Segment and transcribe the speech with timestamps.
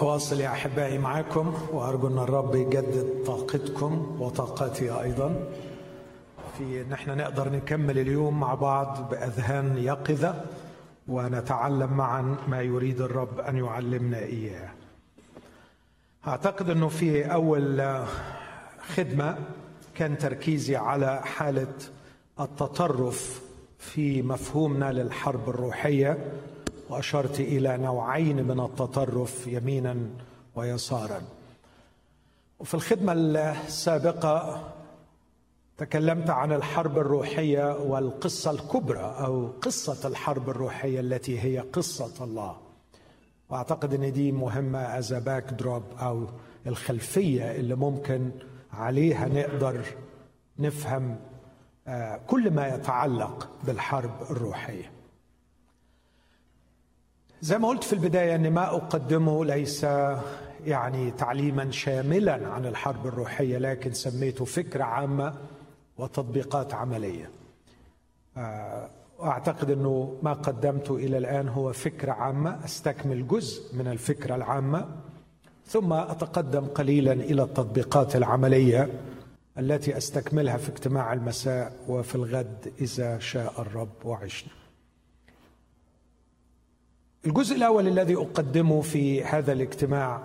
[0.00, 5.48] أواصل يا أحبائي معكم وأرجو أن الرب يجدد طاقتكم وطاقتي أيضا.
[6.58, 10.44] في أن إحنا نقدر نكمل اليوم مع بعض بأذهان يقظة
[11.08, 14.68] ونتعلم معا ما يريد الرب أن يعلمنا إياه.
[16.26, 18.04] أعتقد أنه في أول
[18.96, 19.38] خدمة
[19.94, 21.74] كان تركيزي على حالة
[22.40, 23.42] التطرف
[23.78, 26.18] في مفهومنا للحرب الروحية.
[26.90, 29.96] وأشرت إلى نوعين من التطرف يمينا
[30.54, 31.22] ويسارا.
[32.58, 34.62] وفي الخدمة السابقة
[35.78, 42.56] تكلمت عن الحرب الروحية والقصة الكبرى أو قصة الحرب الروحية التي هي قصة الله.
[43.50, 46.26] وأعتقد إن دي مهمة as backdrop أو
[46.66, 48.30] الخلفية اللي ممكن
[48.72, 49.84] عليها نقدر
[50.58, 51.16] نفهم
[52.26, 54.90] كل ما يتعلق بالحرب الروحية.
[57.42, 59.86] زي ما قلت في البداية إن ما أقدمه ليس
[60.66, 65.34] يعني تعليما شاملا عن الحرب الروحية لكن سميته فكرة عامة
[65.98, 67.30] وتطبيقات عملية.
[69.18, 74.88] واعتقد إنه ما قدمته إلى الآن هو فكرة عامة أستكمل جزء من الفكرة العامة
[75.66, 78.88] ثم أتقدم قليلا إلى التطبيقات العملية
[79.58, 84.59] التي أستكملها في اجتماع المساء وفي الغد إذا شاء الرب وعشنا.
[87.26, 90.24] الجزء الأول الذي أقدمه في هذا الاجتماع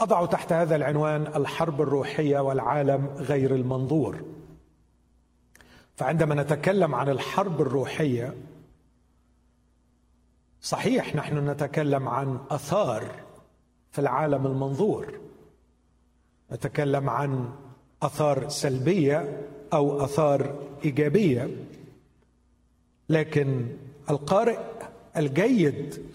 [0.00, 4.24] أضع تحت هذا العنوان الحرب الروحية والعالم غير المنظور.
[5.96, 8.34] فعندما نتكلم عن الحرب الروحية
[10.60, 13.22] صحيح نحن نتكلم عن آثار
[13.90, 15.20] في العالم المنظور.
[16.52, 17.52] نتكلم عن
[18.02, 21.50] آثار سلبية أو آثار إيجابية.
[23.08, 23.76] لكن
[24.10, 24.58] القارئ
[25.16, 26.06] الجيد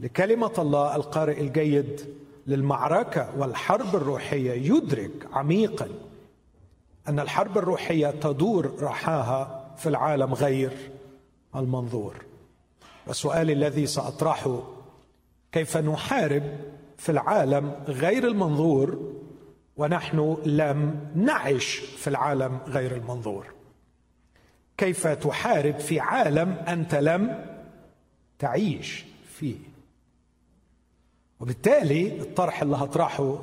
[0.00, 2.00] لكلمة الله القارئ الجيد
[2.46, 5.88] للمعركة والحرب الروحية يدرك عميقا
[7.08, 10.72] أن الحرب الروحية تدور رحاها في العالم غير
[11.56, 12.14] المنظور.
[13.06, 14.62] والسؤال الذي سأطرحه
[15.52, 16.42] كيف نحارب
[16.98, 19.12] في العالم غير المنظور
[19.76, 23.46] ونحن لم نعش في العالم غير المنظور؟
[24.78, 27.55] كيف تحارب في عالم أنت لم
[28.38, 29.04] تعيش
[29.38, 29.56] فيه.
[31.40, 33.38] وبالتالي الطرح اللي هطرحه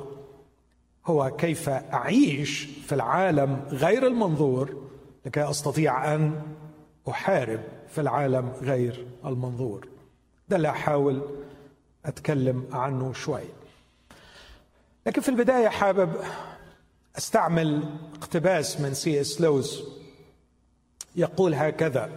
[1.06, 4.82] هو كيف أعيش في العالم غير المنظور
[5.26, 6.42] لكي أستطيع أن
[7.08, 9.88] أحارب في العالم غير المنظور.
[10.48, 11.22] ده اللي أحاول
[12.04, 13.44] أتكلم عنه شوي.
[15.06, 16.12] لكن في البداية حابب
[17.18, 17.82] أستعمل
[18.14, 19.84] اقتباس من سي إس لويس
[21.16, 22.10] يقول هكذا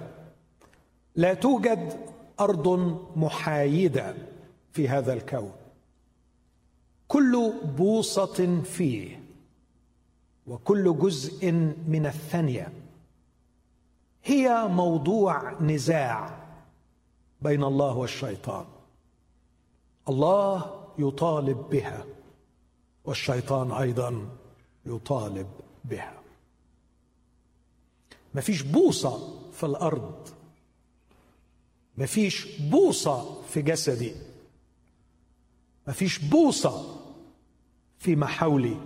[1.16, 2.00] لا توجد
[2.40, 2.68] أرض
[3.16, 4.16] محايدة
[4.72, 5.52] في هذا الكون.
[7.08, 9.24] كل بوصة فيه
[10.48, 11.52] وكل جزء
[11.88, 12.74] من الثانية
[14.24, 16.48] هي موضوع نزاع
[17.42, 18.66] بين الله والشيطان.
[20.10, 22.06] الله يطالب بها
[23.06, 24.28] والشيطان أيضا
[24.86, 25.48] يطالب
[25.86, 26.14] بها.
[28.36, 30.30] مفيش بوصة في الأرض
[31.98, 34.16] مفيش بوصة في جسدي.
[35.88, 36.96] مفيش بوصة
[37.98, 38.78] في حولي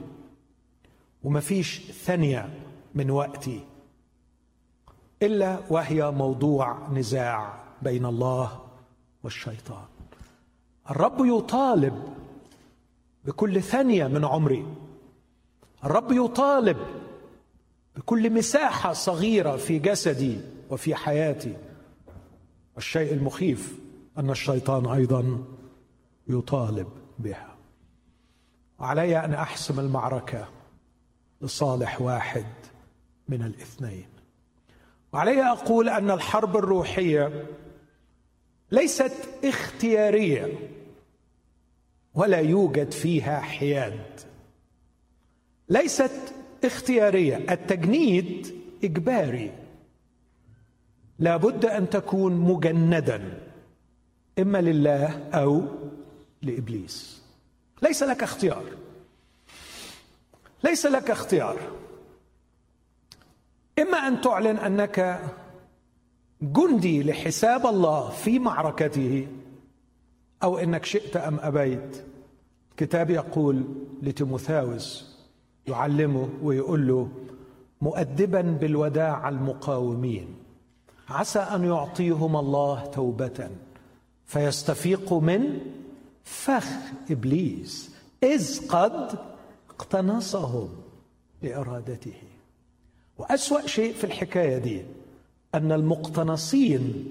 [1.24, 2.50] ومفيش ثانية
[2.96, 3.66] من وقتي.
[5.24, 8.68] إلا وهي موضوع نزاع بين الله
[9.24, 9.86] والشيطان.
[10.90, 12.14] الرب يطالب
[13.26, 14.66] بكل ثانية من عمري.
[15.84, 16.78] الرب يطالب
[17.96, 21.58] بكل مساحة صغيرة في جسدي وفي حياتي.
[22.76, 23.80] والشيء المخيف
[24.18, 25.44] أن الشيطان أيضا
[26.28, 26.88] يطالب
[27.20, 27.56] بها.
[28.80, 30.50] وعلي أن أحسم المعركة
[31.42, 32.46] لصالح واحد
[33.30, 34.08] من الاثنين.
[35.14, 37.46] وعلي أقول أن الحرب الروحية
[38.72, 40.70] ليست اختيارية
[42.14, 44.20] ولا يوجد فيها حياد.
[45.70, 46.34] ليست
[46.64, 49.61] اختيارية التجنيد إجباري.
[51.22, 53.40] لابد أن تكون مجندا
[54.40, 55.64] إما لله أو
[56.42, 57.22] لإبليس.
[57.84, 58.64] ليس لك اختيار.
[60.64, 61.58] ليس لك اختيار.
[63.80, 65.22] إما أن تعلن أنك
[66.42, 69.28] جندي لحساب الله في معركته
[70.44, 72.04] أو إنك شئت أم أبيت.
[72.72, 73.64] الكتاب يقول
[74.02, 75.18] لتيموثاوس
[75.68, 77.10] يعلمه ويقول له
[77.82, 80.41] مؤدبا بالوداع المقاومين.
[81.12, 83.50] عسى أن يعطيهم الله توبة.
[84.26, 85.60] فيستفيقوا من
[86.24, 86.66] فخ
[87.12, 87.92] إبليس
[88.24, 89.20] إذ قد
[89.70, 90.70] اقتنصهم
[91.42, 92.14] لارادته
[93.18, 94.82] وأسوأ شيء في الحكاية دي
[95.56, 97.06] أن المقتنصين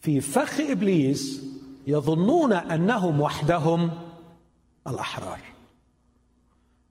[0.00, 1.42] في فخ إبليس
[1.86, 3.90] يظنون أنهم وحدهم
[4.86, 5.40] الأحرار.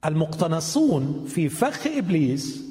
[0.06, 2.63] المقتنصون في فخ إبليس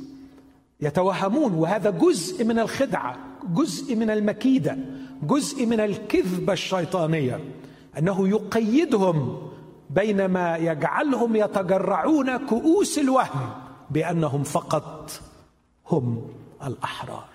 [0.80, 4.78] يتوهمون وهذا جزء من الخدعة جزء من المكيدة
[5.22, 7.40] جزء من الكذبة الشيطانية
[7.98, 9.48] أنه يقيدهم
[9.90, 13.54] بينما يجعلهم يتجرعون كؤوس الوهم
[13.90, 15.20] بأنهم فقط
[15.90, 16.30] هم
[16.64, 17.28] الأحرار.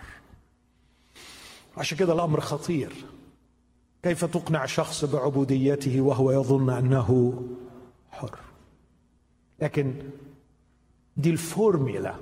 [1.77, 2.93] عشان كده الأمر خطير.
[4.03, 7.41] كيف تقنع شخص بعبوديته وهو يظن أنه
[8.11, 8.39] حر؟
[9.61, 9.93] لكن
[11.17, 12.15] دي الفورميلا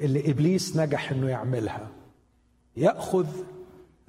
[0.00, 1.88] اللي إبليس نجح إنه يعملها.
[2.76, 3.26] يأخذ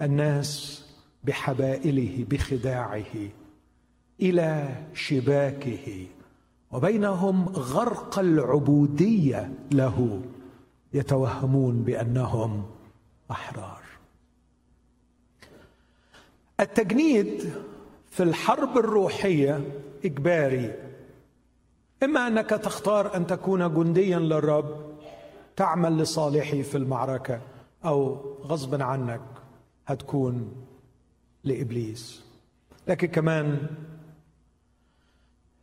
[0.02, 0.84] الناس
[1.24, 3.30] بحبائله بخداعه
[4.22, 6.06] إلى شباكه
[6.72, 10.22] وبينهم غرق العبودية له
[10.94, 12.66] يتوهمون بأنهم
[13.32, 13.82] أحرار.
[16.60, 17.54] التجنيد
[18.12, 19.62] في الحرب الروحية
[20.06, 20.74] إجباري.
[22.04, 24.98] إما أنك تختار أن تكون جنديا للرب
[25.56, 27.42] تعمل لصالحه في المعركة.
[27.86, 29.22] أو غصبا عنك
[29.88, 30.66] هتكون
[31.44, 32.24] لإبليس.
[32.88, 33.68] لكن كمان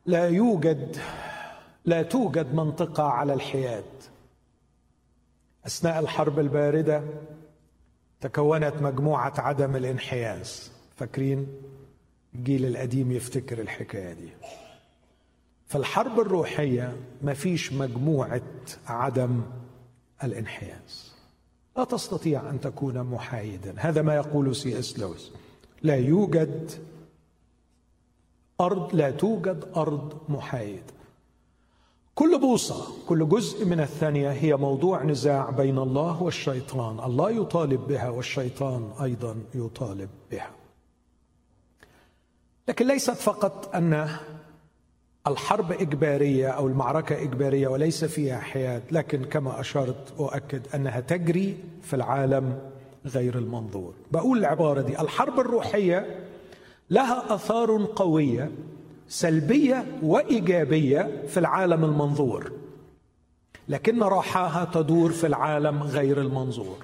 [0.07, 0.97] لا يوجد
[1.85, 3.85] لا توجد منطقة على الحياد.
[5.67, 7.03] أثناء الحرب الباردة
[8.21, 10.73] تكونت مجموعة عدم الانحياز.
[10.97, 11.47] فاكرين؟
[12.35, 14.29] الجيل القديم يفتكر الحكاية دي.
[15.67, 18.43] في الحرب الروحية ما فيش مجموعة
[18.87, 19.43] عدم
[20.25, 21.04] الانحياز.
[21.77, 23.75] لا تستطيع أن تكون محايدا.
[23.77, 25.31] هذا ما يقول سي إس لويس.
[25.83, 26.71] لا يوجد
[28.61, 30.95] أرض لا توجد أرض محايده
[32.15, 37.01] كل بوصة كل جزء من الثانية هي موضوع نزاع بين الله والشيطان.
[37.01, 40.51] الله يطالب بها والشيطان أيضا يطالب بها.
[42.69, 44.17] لكن ليست فقط أن
[45.27, 51.97] الحرب إجبارية أو المعركة إجبارية وليس فيها حياد لكن كما أشرت اؤكد أنها تجري في
[51.97, 52.59] العالم
[53.07, 53.95] غير المنظور.
[54.13, 56.07] بقول العبارة دي الحرب الروحية
[56.91, 58.51] لها آثار قوية
[59.09, 62.53] سلبية وإيجابية في العالم المنظور
[63.69, 66.77] لكن راحاها تدور في العالم غير المنظور.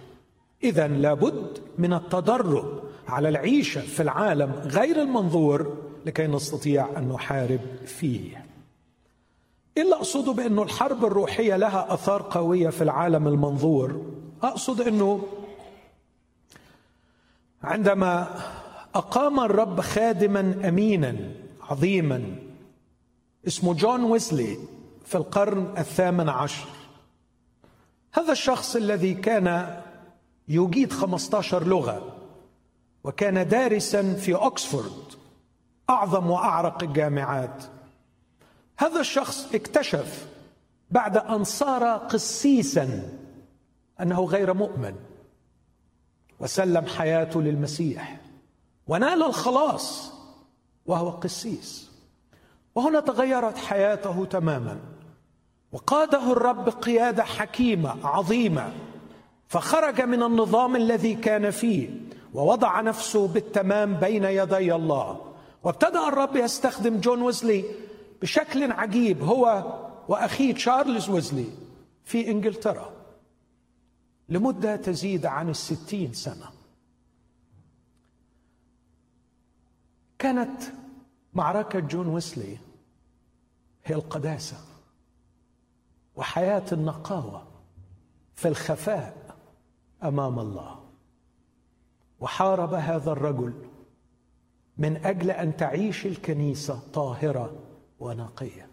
[0.65, 5.77] اذا لابد من التدرب على العيشة في العالم غير المنظور
[6.07, 8.45] لكي نستطيع أن نحارب فيه.
[9.77, 14.05] إيه اللي اقصده بانه الحرب الروحية لها أثار قوية في العالم المنظور.
[14.43, 15.23] أقصد أنه
[17.63, 18.41] عندما
[18.95, 21.17] أقام الرب خادما امينا
[21.63, 22.37] عظيما
[23.47, 24.59] اسمه جون ويسلي
[25.05, 26.69] في القرن الثامن عشر
[28.13, 29.77] هذا الشخص الذي كان
[30.49, 32.17] يجيد 15 لغة
[33.05, 35.20] وكان دارسا في اوكسفورد
[35.91, 37.65] أعظم وأعرق الجامعات.
[38.79, 40.27] هذا الشخص اكتشف
[40.91, 43.13] بعد أن صار قسيسا
[44.01, 44.95] أنه غير مؤمن
[46.41, 48.21] وسلم حياته للمسيح
[48.87, 50.13] ونال الخلاص
[50.87, 51.91] وهو قسيس.
[52.75, 54.79] وهنا تغيرت حياته تماما
[55.73, 58.73] وقاده الرب قيادة حكيمة عظيمة
[59.49, 61.91] فخرج من النظام الذي كان فيه
[62.35, 65.30] ووضع نفسه بالتمام بين يدي الله.
[65.65, 67.65] وابتدأ الرب يستخدم جون ويزلي
[68.23, 69.65] بشكل عجيب هو
[70.09, 71.47] وأخيه تشارلز ويزلي
[72.05, 72.93] في إنجلترا
[74.29, 76.51] لمدة تزيد عن الستين سنة.
[80.19, 80.63] كانت
[81.35, 82.59] معركة جون ويسلي
[83.85, 84.57] هي القداسة
[86.17, 87.47] وحياة النقاوة
[88.35, 89.37] في الخفاء
[90.03, 90.81] أمام الله.
[92.21, 93.70] وحارب هذا الرجل
[94.81, 97.53] من أجل أن تعيش الكنيسة طاهرة
[98.01, 98.67] ونقية.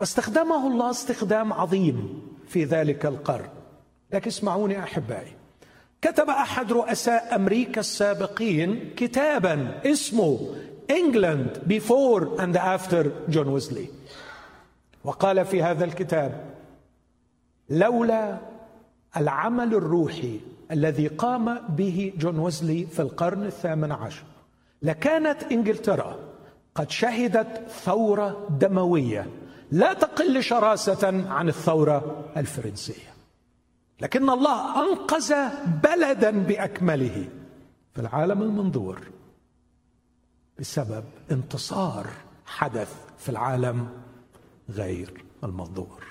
[0.00, 3.48] واستخدمه الله استخدام عظيم في ذلك القرن.
[4.12, 5.32] لكن اسمعوني أحبائي.
[6.02, 10.54] كتب أحد رؤساء أمريكا السابقين كتابا اسمه
[10.90, 13.88] England before and after John Wesley
[15.04, 16.54] وقال في هذا الكتاب
[17.70, 18.38] لولا
[19.16, 24.24] العمل الروحي الذي قام به جون ويزلي في القرن الثامن عشر
[24.84, 26.18] لكانت إنجلترا
[26.74, 29.26] قد شهدت ثورة دموية
[29.70, 33.14] لا تقل شراسة عن الثورة الفرنسية.
[34.00, 35.34] لكن الله أنقذ
[35.82, 37.28] بلدا بأكمله
[37.94, 39.00] في العالم المنظور
[40.58, 42.06] بسبب انتصار
[42.46, 43.88] حدث في العالم
[44.70, 46.04] غير المنظور.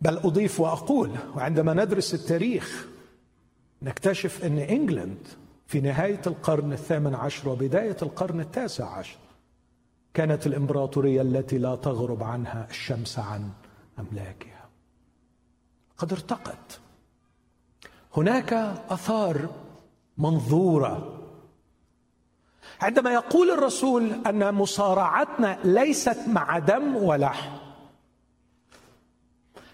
[0.00, 2.86] بل أضيف وأقول وعندما ندرس التاريخ
[3.82, 5.28] نكتشف إن إنجلند
[5.70, 9.18] في نهاية القرن الثامن عشر وبداية القرن التاسع عشر
[10.14, 13.50] كانت الإمبراطورية التي لا تغرب عنها الشمس عن
[13.98, 14.68] أملاكها.
[15.98, 16.80] قد ارتقت.
[18.16, 18.52] هناك
[18.88, 19.48] آثار
[20.18, 21.20] منظورة.
[22.80, 27.50] عندما يقول الرسول أن مصارعتنا ليست مع دم ولحم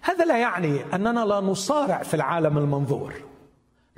[0.01, 3.26] هذا لا يعني أننا لا نصارع في العالم المنظور.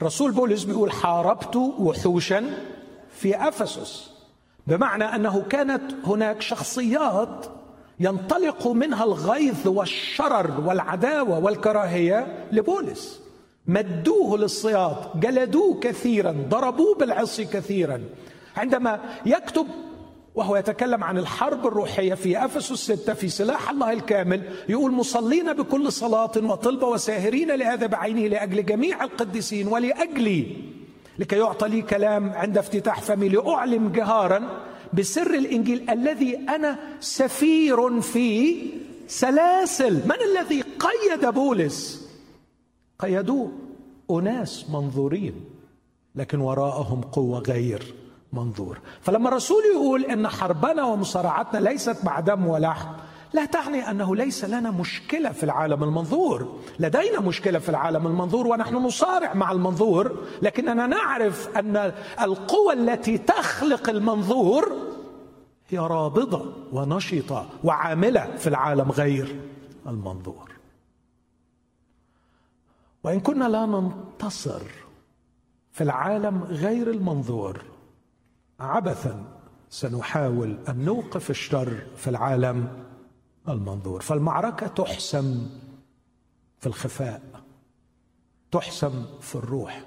[0.04, 2.46] رسول بولس بيقول حاربت وحوشا
[3.12, 4.10] في أفسس
[4.68, 7.46] بمعنى أنه كانت هناك شخصيات
[8.00, 13.20] ينطلق منها الغيظ والشرر والعداوة والكراهية لبولس.
[13.68, 18.02] مدوه للصياد جلدوه كثيرا ضربوه بالعصي كثيرا.
[18.58, 19.68] عندما يكتب
[20.36, 24.44] وهو يتكلم عن الحرب الروحية في أفسس الستة في سلاح الله الكامل.
[24.70, 30.58] يقول مصلين بكل صلاة وطلبة وساهرين لهذا بعينه لأجل جميع القديسين ولأجلي.
[31.20, 38.58] لكي يعطى لي كلام عند افتتاح فمي لاعلم جهارا بسر الإنجيل الذي أنا سفير في
[39.08, 39.94] سلاسل.
[39.94, 42.10] من الذي قيد بولس؟
[43.00, 43.52] قيدوه
[44.12, 45.34] أناس منظورين
[46.16, 47.94] لكن وراءهم قوة غير.
[48.34, 48.80] منظور.
[49.02, 52.88] فلما الرسول يقول إن حربنا ومصارعتنا ليست مع دم ولحم
[53.34, 56.60] لا تعني أنه ليس لنا مشكلة في العالم المنظور.
[56.80, 63.90] لدينا مشكلة في العالم المنظور ونحن نصارع مع المنظور لكننا نعرف أن القوى التي تخلق
[63.90, 64.72] المنظور
[65.70, 69.40] هي رابضة ونشطة وعاملة في العالم غير
[69.88, 70.52] المنظور.
[73.04, 74.62] وإن كنا لا ننتصر
[75.72, 77.62] في العالم غير المنظور
[78.60, 79.26] عبثا
[79.70, 82.86] سنحاول أن نوقف الشر في العالم
[83.48, 84.02] المنظور.
[84.02, 85.50] فالمعركة تحسم
[86.60, 87.22] في الخفاء
[88.52, 89.86] تحسم في الروح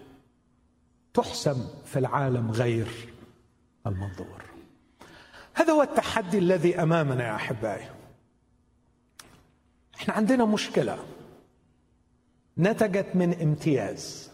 [1.15, 2.89] تحسم في العالم غير
[3.87, 4.43] المنظور.
[5.55, 7.89] هذا هو التحدي الذي أمامنا يا أحبائي.
[9.95, 10.99] إحنا عندنا مشكلة
[12.59, 14.31] نتجت من امتياز.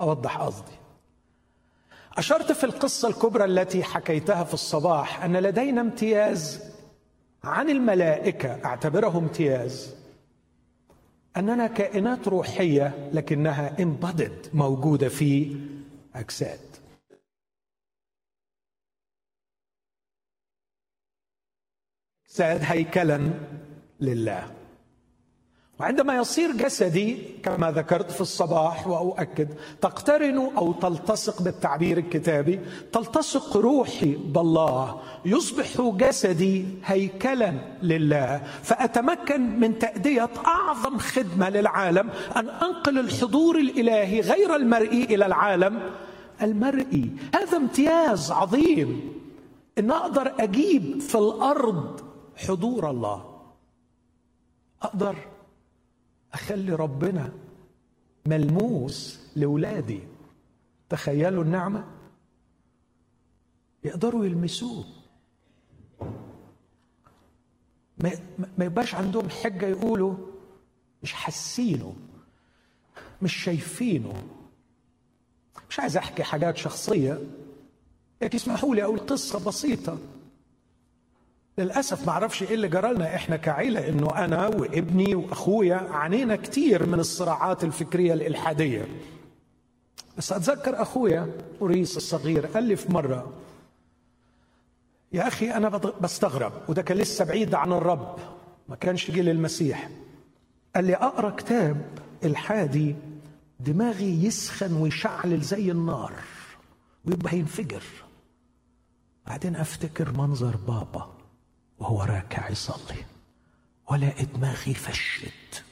[0.00, 0.79] أوضح قصدي.
[2.20, 6.60] أشرت في القصة الكبرى التي حكيتها في الصباح أن لدينا امتياز
[7.44, 9.94] عن الملائكة اعتبره امتياز.
[11.36, 15.56] أننا كائنات روحية لكنها امبدد موجودة في
[16.14, 16.60] أجساد.
[22.26, 23.30] أجساد هيكلا
[24.00, 24.59] لله.
[25.80, 29.48] وعندما يصير جسدي كما ذكرت في الصباح وأؤكد
[29.80, 32.60] تقترن أو تلتصق بالتعبير الكتابي
[32.92, 35.00] تلتصق روحي بالله.
[35.24, 38.42] يصبح جسدي هيكلا لله.
[38.62, 45.80] فأتمكن من تأدية أعظم خدمة للعالم أن أنقل الحضور الإلهي غير المرئي إلى العالم
[46.42, 47.10] المرئي.
[47.34, 49.12] هذا امتياز عظيم.
[49.78, 52.00] إن أقدر أجيب في الأرض
[52.36, 53.24] حضور الله.
[54.82, 55.16] أقدر
[56.32, 57.32] أخلي ربنا
[58.26, 60.00] ملموس لاولادي
[60.88, 61.84] تخيلوا النعمة؟
[63.84, 64.84] يقدروا يلمسوه.
[68.58, 70.14] ما يبقاش عندهم حجه يقولوا
[71.02, 71.96] مش حاسينه
[73.22, 74.22] مش شايفينه.
[75.70, 77.18] مش عايز أحكي حاجات شخصية
[78.22, 79.98] لكن اسمحوا لي أقول قصة بسيطة.
[81.60, 86.86] للأسف ما أعرفش إيه اللي جرى لنا إحنا كعيلة إنه أنا وابني وأخويا عانينا كتير
[86.86, 88.86] من الصراعات الفكرية الإلحادية.
[90.18, 93.32] بس أتذكر أخويا أوريس الصغير قال لي في مرة
[95.12, 95.68] يا أخي أنا
[96.00, 96.52] بستغرب.
[96.68, 98.16] وده كان لسه بعيد عن الرب.
[98.68, 99.88] ما كانش جيل المسيح
[100.76, 101.76] قال لي أقرأ كتاب
[102.24, 102.94] إلحادي
[103.60, 106.12] دماغي يسخن ويشعلل زي النار
[107.04, 107.82] ويبقى ينفجر.
[109.26, 111.19] بعدين أفتكر منظر بابا.
[111.80, 113.04] وهو راكع يصلي.
[113.90, 115.64] ولا دماغي فشت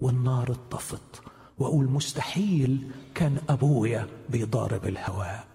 [0.00, 1.22] والنار اتطفت
[1.58, 5.46] وأقول مستحيل كان أبويا بيضارب الهواء.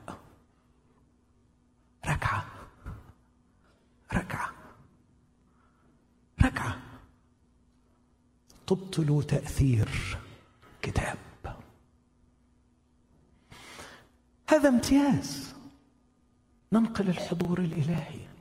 [2.08, 2.46] ركعة.
[4.14, 4.54] ركعة.
[6.44, 6.78] ركعة.
[8.68, 10.18] تبطل تأثير
[10.82, 11.18] كتاب.
[14.50, 15.56] هذا امتياز.
[16.74, 18.37] ننقل الحضور الإلهي.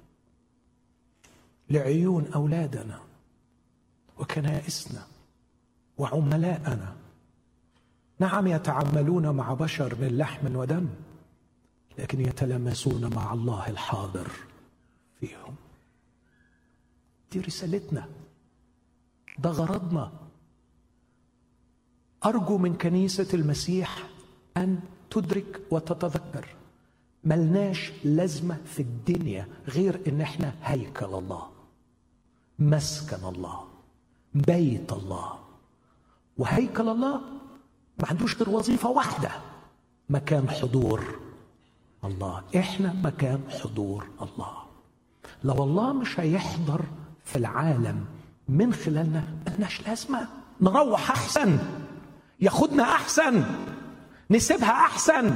[1.71, 3.01] لعيون أولادنا
[4.19, 5.07] وكنائسنا
[5.99, 6.97] وعملاءنا
[8.19, 10.89] نعم يتعاملون مع بشر من لحم ودم
[11.99, 14.31] لكن يتلامسون مع الله الحاضر
[15.21, 15.55] فيهم.
[17.33, 18.09] دي رسالتنا.
[19.39, 20.13] ده غرضنا.
[22.25, 24.09] أرجو من كنيسة المسيح
[24.57, 24.81] أن
[25.11, 26.49] تدرك وتتذكر.
[27.25, 31.56] ملناش لازمة في الدنيا غير إن إحنا هيكل الله.
[32.59, 33.65] مسكن الله
[34.35, 35.39] بيت الله.
[36.39, 37.21] وهيكل الله
[37.99, 39.31] ما عندوش غير وظيفة واحدة
[40.11, 41.05] مكان حضور
[42.05, 42.43] الله.
[42.57, 44.57] إحنا مكان حضور الله.
[45.45, 46.81] لو الله مش هيحضر
[47.25, 48.05] في العالم
[48.49, 50.29] من خلالنا ملناش لازمة.
[50.61, 51.59] نروح أحسن
[52.41, 53.45] ياخدنا أحسن
[54.31, 55.35] نسيبها أحسن.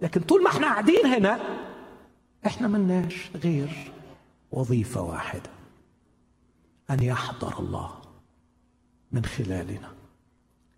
[0.00, 1.40] لكن طول ما إحنا قاعدين هنا
[2.46, 3.92] إحنا ملناش غير
[4.52, 5.50] وظيفة واحدة.
[6.90, 8.00] أن يحضر الله
[9.12, 9.92] من خلالنا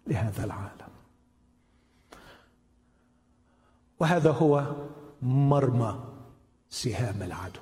[0.07, 0.92] لهذا العالم.
[4.00, 4.76] وهذا هو
[5.23, 6.04] مرمى
[6.71, 7.61] سهام العدو.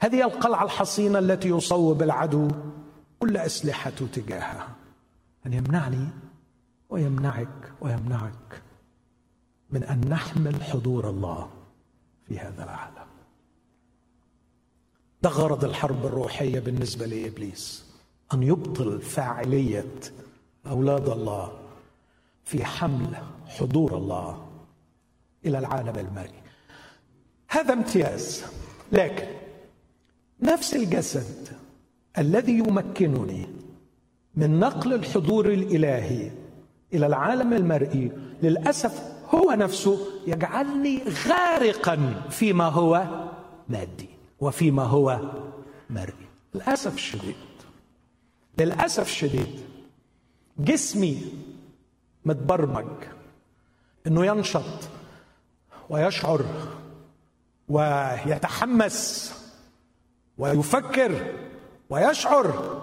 [0.00, 2.50] هذه القلعة الحصينة التي يصوب العدو
[3.20, 4.68] كل اسلحته تجاهها.
[5.46, 6.08] أن يمنعني
[6.88, 8.62] ويمنعك ويمنعك
[9.70, 11.50] من أن نحمل حضور الله
[12.26, 13.13] في هذا العالم.
[15.24, 17.84] ده غرض الحرب الروحية بالنسبة لإبليس.
[18.34, 19.94] أن يبطل فاعلية
[20.66, 21.52] أولاد الله
[22.44, 23.16] في حمل
[23.46, 24.46] حضور الله
[25.46, 26.42] إلى العالم المرئي.
[27.48, 28.44] هذا امتياز.
[28.92, 29.26] لكن
[30.40, 31.48] نفس الجسد
[32.18, 33.46] الذي يمكنني
[34.34, 36.30] من نقل الحضور الإلهي
[36.94, 38.12] إلى العالم المرئي
[38.42, 39.02] للأسف
[39.34, 43.06] هو نفسه يجعلني غارقا فيما هو
[43.68, 44.13] مادي.
[44.40, 45.20] وفيما هو
[45.90, 46.26] مرئي.
[46.54, 47.34] للأسف الشديد
[48.58, 49.60] للأسف الشديد
[50.58, 51.32] جسمي
[52.24, 53.04] متبرمج
[54.06, 54.88] إنه ينشط
[55.90, 56.44] ويشعر
[57.68, 59.32] ويتحمس
[60.38, 61.34] ويفكر
[61.90, 62.82] ويشعر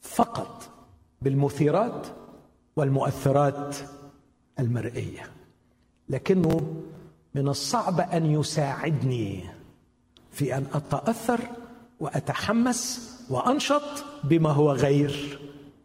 [0.00, 0.68] فقط
[1.22, 2.06] بالمثيرات
[2.76, 3.76] والمؤثرات
[4.58, 5.30] المرئية.
[6.08, 6.82] لكنه
[7.34, 9.44] من الصعب أن يساعدني
[10.32, 11.40] في أن أتأثر
[12.00, 15.38] وأتحمس وأنشط بما هو غير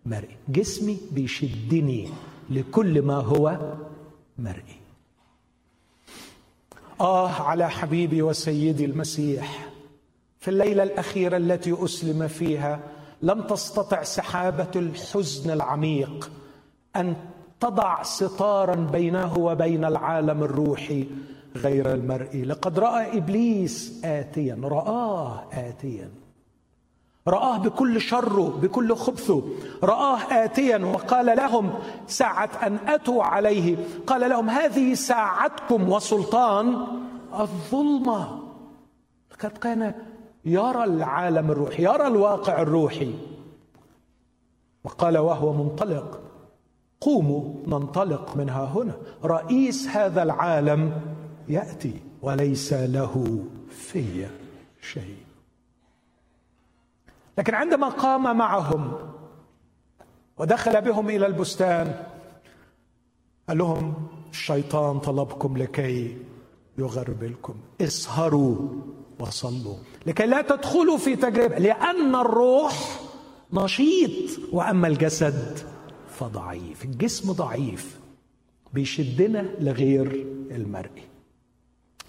[0.06, 0.36] مرئي.
[0.50, 2.10] جسمي بيشدني
[2.50, 3.74] لكل ما هو
[4.40, 4.78] مرئي.
[7.02, 9.70] آه على حبيبي وسيدي المسيح
[10.40, 12.80] في الليلة الأخيرة التي أسلم فيها
[13.22, 16.32] لم تستطع سحابة الحزن العميق
[16.96, 17.16] أن
[17.60, 21.08] تضع ستارا بينه وبين العالم الروحي
[21.58, 26.10] غير المرئي لقد رأى إبليس آتيا رآه آتيا.
[27.28, 29.44] رآه بكل شره بكل خبثه.
[29.84, 31.74] رآه آتيا وقال لهم
[32.08, 33.78] ساعة أن أتوا عليه.
[34.08, 36.88] قال لهم هذه ساعتكم وسلطان
[37.40, 38.40] الظلمة.
[39.44, 39.94] قد كان
[40.46, 43.14] يرى العالم الروحي يرى الواقع الروحي.
[44.84, 46.20] وقال وهو منطلق
[47.02, 48.96] قوموا ننطلق منها هنا.
[49.24, 50.92] رئيس هذا العالم
[51.50, 54.28] يأتي وليس له في
[54.82, 55.18] شيء.
[57.38, 58.94] لكن عندما قام معهم
[60.38, 62.06] ودخل بهم إلى البستان
[63.48, 63.94] قال لهم
[64.32, 66.18] الشيطان طلبكم لكي
[66.78, 67.56] يغربلكم.
[67.82, 68.58] اسهروا
[69.20, 69.76] وصلوا.
[70.06, 73.00] لكي لا تدخلوا في تجربة لأن الروح
[73.54, 75.60] نشيط وأما الجسد
[76.10, 78.00] فضعيف الجسم ضعيف
[78.74, 81.04] بيشدنا لغير المرئي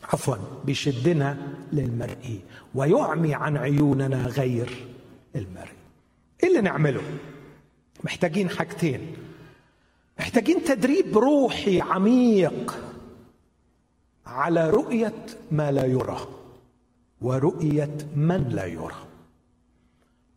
[0.05, 1.37] عفوا بيشدنا
[1.73, 2.41] للمرئي
[2.75, 4.87] ويعمي عن عيوننا غير
[5.37, 5.79] المرئي
[6.43, 7.03] إيه اللي نعمله؟
[8.05, 9.17] محتاجين حاجتين.
[10.19, 12.79] محتاجين تدريب روحي عميق
[14.27, 16.19] على رؤية ما لا يرى
[17.21, 18.95] ورؤية من لا يرى.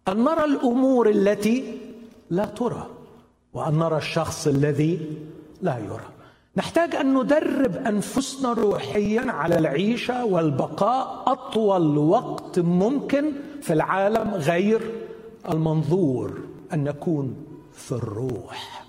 [0.08, 1.80] أن نرى الأمور التي
[2.30, 2.90] لا ترى
[3.54, 5.18] وأن نرى الشخص الذي
[5.62, 6.10] لا يرى.
[6.56, 14.92] نحتاج أن ندرب أنفسنا روحيا على العيشة والبقاء أطول وقت ممكن في العالم غير
[15.50, 16.42] المنظور.
[16.74, 18.86] أن نكون في الروح.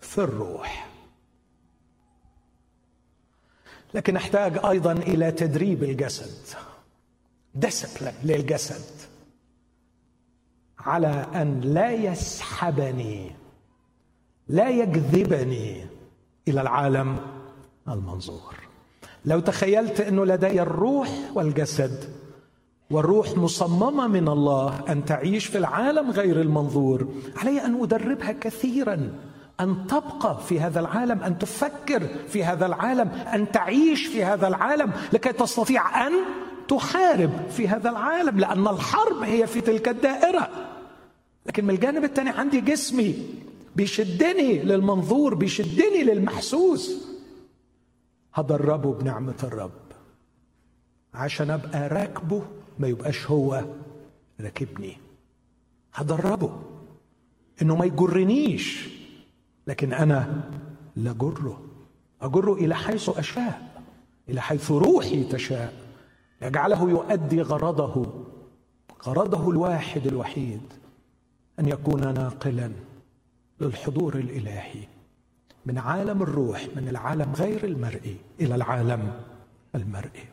[0.00, 0.90] في الروح.
[3.94, 6.56] لكن نحتاج أيضا إلى تدريب الجسد.
[7.54, 8.84] ديسبلين للجسد.
[10.78, 13.30] على أن لا يسحبني
[14.48, 15.93] لا يجذبني.
[16.48, 17.16] إلى العالم
[17.88, 18.54] المنظور.
[19.24, 22.04] لو تخيلت إنه لدي الروح والجسد
[22.90, 29.12] والروح مصممة من الله أن تعيش في العالم غير المنظور علي أن أدربها كثيرا
[29.60, 34.92] أن تبقى في هذا العالم أن تفكر في هذا العالم أن تعيش في هذا العالم
[35.12, 36.12] لكي تستطيع أن
[36.68, 40.48] تحارب في هذا العالم لأن الحرب هي في تلك الدائرة.
[41.46, 43.14] لكن من الجانب الثاني عندي جسمي.
[43.76, 47.06] بيشدني للمنظور بيشدني للمحسوس.
[48.34, 49.70] هدربه بنعمة الرب.
[51.14, 52.42] عشان أبقى راكبه
[52.78, 53.64] ما يبقاش هو
[54.40, 54.96] راكبني.
[55.94, 56.62] هدربه
[57.62, 58.88] إنه ما يجرنيش
[59.66, 60.50] لكن أنا
[60.96, 61.62] لجره
[62.22, 63.82] أجره إلى حيث أشاء
[64.28, 65.74] إلى حيث روحي تشاء.
[66.42, 68.24] يجعله يؤدي غرضه
[69.06, 70.60] غرضه الواحد الوحيد
[71.60, 72.72] أن يكون ناقلا.
[73.60, 74.88] للحضور الإلهي
[75.66, 79.22] من عالم الروح من العالم غير المرئي إلى العالم
[79.74, 80.24] المرئي.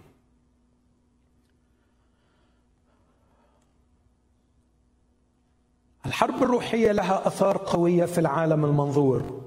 [6.06, 9.42] الحرب الروحية لها آثار قوية في العالم المنظور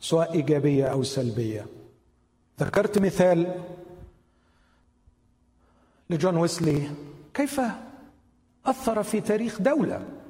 [0.00, 1.66] سواء إيجابية أو سلبية.
[2.60, 3.62] ذكرت مثال
[6.10, 6.90] لجون ويسلي
[7.34, 7.60] كيف
[8.66, 10.21] أثر في تاريخ دولة؟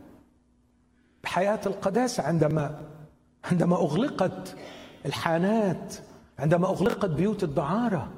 [1.24, 2.80] بحياة القداسة عندما
[3.44, 4.56] عندما أغلقت
[5.06, 5.94] الحانات
[6.38, 8.08] عندما أغلقت بيوت الدعارة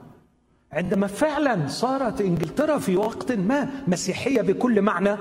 [0.73, 5.17] عندما فعلا صارت إنجلترا في وقت ما مسيحية بكل معنى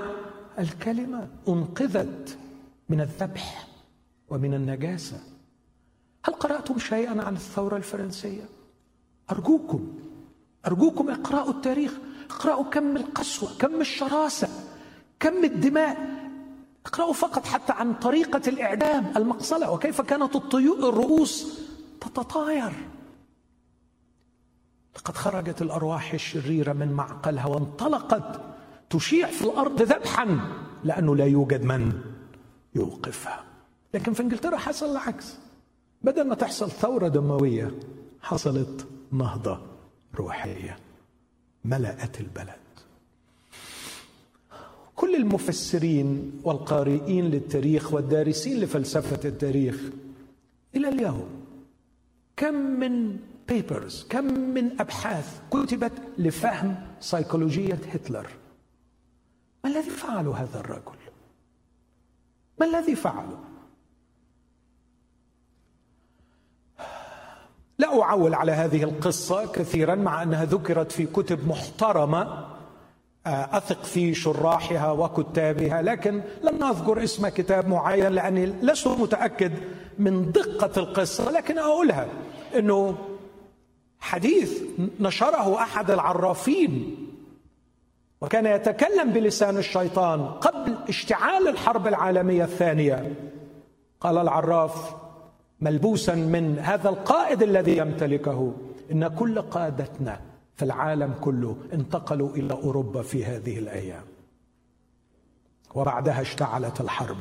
[0.58, 2.38] الكلمة أنقذت
[2.88, 3.66] من الذبح
[4.28, 5.20] ومن النجاسة.
[6.24, 8.42] هل قرأتم شيئا عن الثورة الفرنسية؟
[9.30, 9.92] أرجوكم
[10.66, 11.92] أرجوكم اقرأوا التاريخ
[12.30, 14.48] اقرأوا كم القسوة كم الشراسة
[15.20, 15.96] كم الدماء
[16.86, 19.70] اقرأوا فقط حتى عن طريقة الإعدام المقصلة.
[19.70, 21.60] وكيف كانت الطيور الرؤوس
[22.00, 22.72] تتطاير؟
[24.96, 28.40] لقد خرجت الأرواح الشريرة من معقلها وانطلقت
[28.90, 30.40] تشيع في الأرض ذبحا
[30.84, 32.00] لأنه لا يوجد من
[32.74, 33.44] يوقفها.
[33.94, 35.36] لكن في إنجلترا حصل العكس.
[36.02, 37.70] بدل ما تحصل ثورة دموية
[38.22, 39.60] حصلت نهضة
[40.14, 40.76] روحية
[41.64, 42.63] ملأت البلد.
[45.04, 49.80] كل المفسرين والقارئين للتاريخ والدارسين لفلسفة التاريخ
[50.76, 51.28] إلى اليوم.
[52.36, 53.16] كم من
[53.48, 58.26] بيبرز كم من أبحاث كتبت لفهم سيكولوجيه هتلر؟
[59.64, 60.98] ما الذي فعله هذا الرجل؟
[62.60, 63.38] ما الذي فعله؟
[67.78, 72.53] لا أعول على هذه القصة كثيرا مع أنها ذكرت في كتب محترمة
[73.26, 79.52] أثق في شراحها وكتابها لكن لن اذكر اسم كتاب معين لأني لست متأكد
[79.98, 82.06] من دقة القصة لكن أقولها
[82.58, 82.96] إنه
[84.00, 84.62] حديث
[85.00, 86.96] نشره أحد العرافين
[88.20, 93.12] وكان يتكلم بلسان الشيطان قبل اشتعال الحرب العالمية الثانية.
[94.00, 94.94] قال العراف
[95.60, 98.52] ملبوسا من هذا القائد الذي يمتلكه
[98.92, 100.20] إن كل قادتنا
[100.56, 104.04] في العالم كله انتقلوا إلى أوروبا في هذه الأيام.
[105.74, 107.16] وبعدها اشتعلت الحرب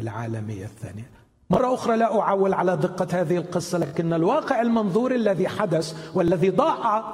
[0.00, 1.10] العالمية الثانية.
[1.50, 7.12] مرة أخرى لا أعول على دقة هذه القصة لكن الواقع المنظور الذي حدث والذي ضاع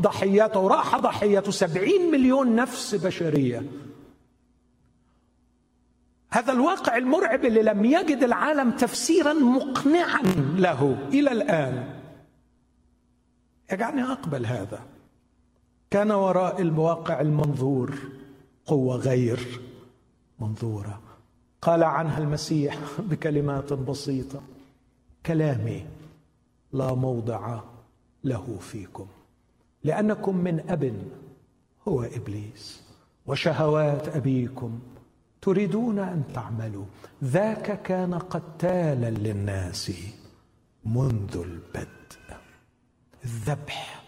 [0.00, 3.62] ضحياته راح ضحيته سبعين مليون نفس بشرية.
[6.30, 10.22] هذا الواقع المرعب اللي لم يجد العالم تفسيرا مقنعا
[10.56, 12.03] له إلى الآن.
[13.72, 14.80] يجعلني أقبل هذا.
[15.90, 17.94] كان وراء الواقع المنظور
[18.66, 19.60] قوة غير
[20.40, 21.00] منظورة.
[21.62, 22.78] قال عنها المسيح
[23.10, 24.42] بكلمات بسيطة.
[25.26, 25.86] كلامي
[26.72, 27.60] لا موضع
[28.24, 29.06] له فيكم
[29.84, 31.02] لأنكم من أب
[31.88, 32.82] هو إبليس
[33.26, 34.80] وشهوات أبيكم
[35.42, 36.84] تريدون أن تعملوا.
[37.24, 39.92] ذاك كان قتالا للناس
[40.84, 42.03] منذ البدء.
[43.24, 44.04] الذبح.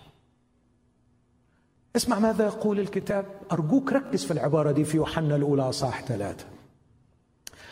[1.96, 3.26] اسمع ماذا يقول الكتاب.
[3.52, 6.46] أرجوك ركز في العبارة دي في يوحنا الأولى صح ثلاثة.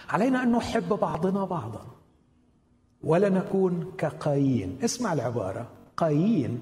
[0.09, 1.87] علينا أن نحب بعضنا بعضا.
[3.03, 4.79] ولا نكون كقايين.
[4.85, 5.69] اسمع العبارة.
[5.97, 6.61] قايين.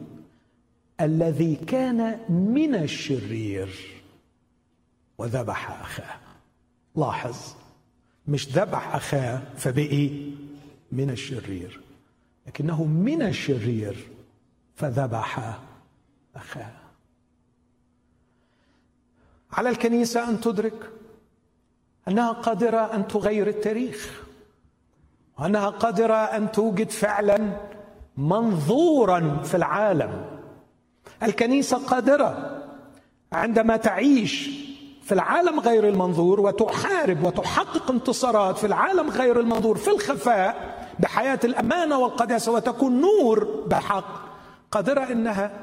[1.01, 4.03] الذي كان من الشرير
[5.19, 6.21] وذبح أخاه.
[6.97, 7.55] لاحظ.
[8.29, 10.11] مش ذبح أخاه فبقي
[10.93, 11.81] من الشرير.
[12.47, 14.12] لكنه من الشرير.
[14.83, 15.59] فذبح
[16.37, 16.73] أخاه.
[19.53, 20.91] على الكنيسة أن تدرك
[22.09, 24.23] أنها قادرة أن تغير التاريخ
[25.39, 27.57] وأنها قادرة أن توجد فعلا
[28.17, 30.25] منظورا في العالم.
[31.23, 32.63] الكنيسة قادرة
[33.33, 34.51] عندما تعيش
[35.03, 41.99] في العالم غير المنظور وتحارب وتحقق انتصارات في العالم غير المنظور في الخفاء بحياة الأمانة
[41.99, 44.32] والقداسة وتكون نور بحق.
[44.73, 45.61] قادره إنها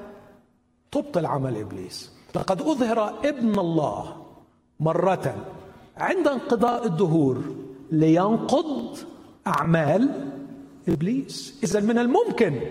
[0.91, 2.11] تبطل عمل إبليس.
[2.35, 4.25] لقد أظهر ابن الله
[4.79, 5.45] مرة
[5.97, 7.43] عند انقضاء الدهور
[7.91, 8.97] لينقض
[9.47, 10.31] أعمال
[10.87, 11.59] إبليس.
[11.63, 12.61] اذا من الممكن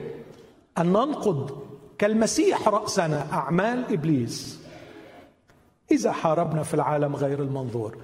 [0.78, 1.62] أن ننقض
[1.98, 4.58] كالمسيح رأسنا أعمال إبليس.
[5.90, 7.98] إذا حاربنا في العالم غير المنظور.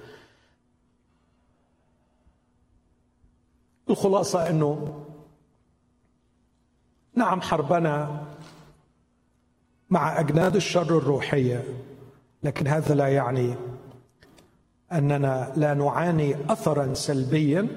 [3.89, 5.04] الخلاصة إنه
[7.15, 8.23] نعم حربنا
[9.89, 11.63] مع أجناد الشر الروحية
[12.43, 13.55] لكن هذا لا يعني
[14.91, 17.67] أننا لا نعاني اثرا سلبيا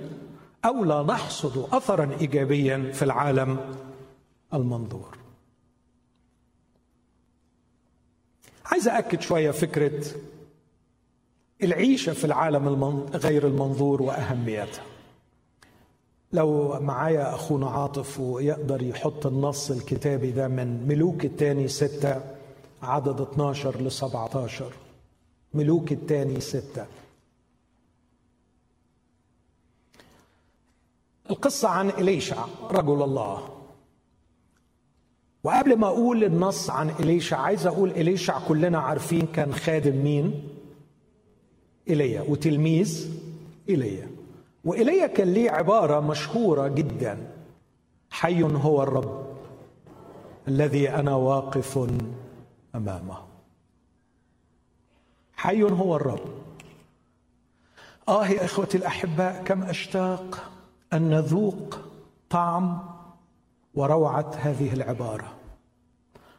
[0.65, 3.75] أو لا نحصد اثرا ايجابيا في العالم
[4.55, 5.19] المنظور.
[8.67, 10.05] عايز اكد شوية فكرة
[11.63, 12.69] العيشة في العالم
[13.15, 14.98] غير المنظور وأهميتها.
[16.33, 22.21] لو معايا أخونا عاطف ويقدر يحط النص الكتابي ده من ملوك الثاني ستة
[22.83, 24.73] عدد 12 ل 17
[25.55, 26.87] ملوك الثاني ستة.
[31.31, 33.49] القصة عن إليشع رجل الله.
[35.45, 40.49] وقبل ما أقول النص عن إليشع عايز أقول إليشع كلنا عارفين كان خادم مين؟
[41.89, 43.11] إيليا وتلميذ
[43.69, 44.18] إيليا.
[44.65, 47.31] وإيليا كان ليه عبارة مشهورة جدا.
[48.11, 49.37] حي هو الرب
[50.49, 51.79] الذي أنا واقف
[52.75, 53.19] أمامه.
[55.37, 56.29] حي هو الرب.
[58.09, 60.51] آه يا إخوتي الأحباء كم أشتاق
[60.93, 61.81] أن نذوق
[62.31, 62.79] طعم
[63.75, 65.35] وروعة هذه العبارة.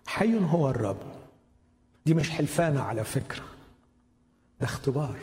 [0.08, 0.98] حي هو الرب.
[2.06, 3.44] دي مش حلفانة على فكرة.
[4.60, 5.20] ده اختبار.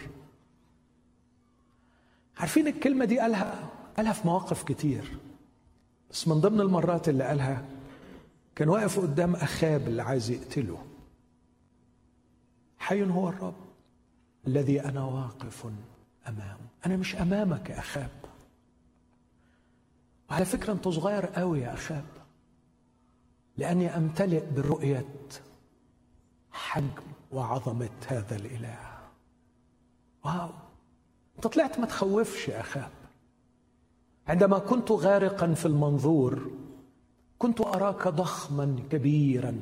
[2.37, 5.19] عارفين الكلمة دي قالها قالها في مواقف كتير.
[6.11, 7.65] بس من ضمن المرات اللي قالها
[8.55, 10.87] كان واقف قدام أخاب اللي عايز يقتله.
[12.79, 13.55] حي هو الرب
[14.47, 15.67] الذي أنا واقف
[16.29, 16.67] أمامه.
[16.87, 18.11] أنا مش أمامك يا أخاب.
[20.31, 22.05] وعلى فكرة أنت صغير قوي يا أخاب.
[23.57, 25.07] لأني أمتلئ برؤية
[26.53, 28.79] حجم وعظمة هذا الإله.
[30.25, 30.51] واو.
[31.37, 32.91] أنت طلعت ما تخوفش يا أخاب.
[34.29, 36.51] عندما كنت غارقا في المنظور
[37.39, 39.57] كنت أراك ضخما كبيرا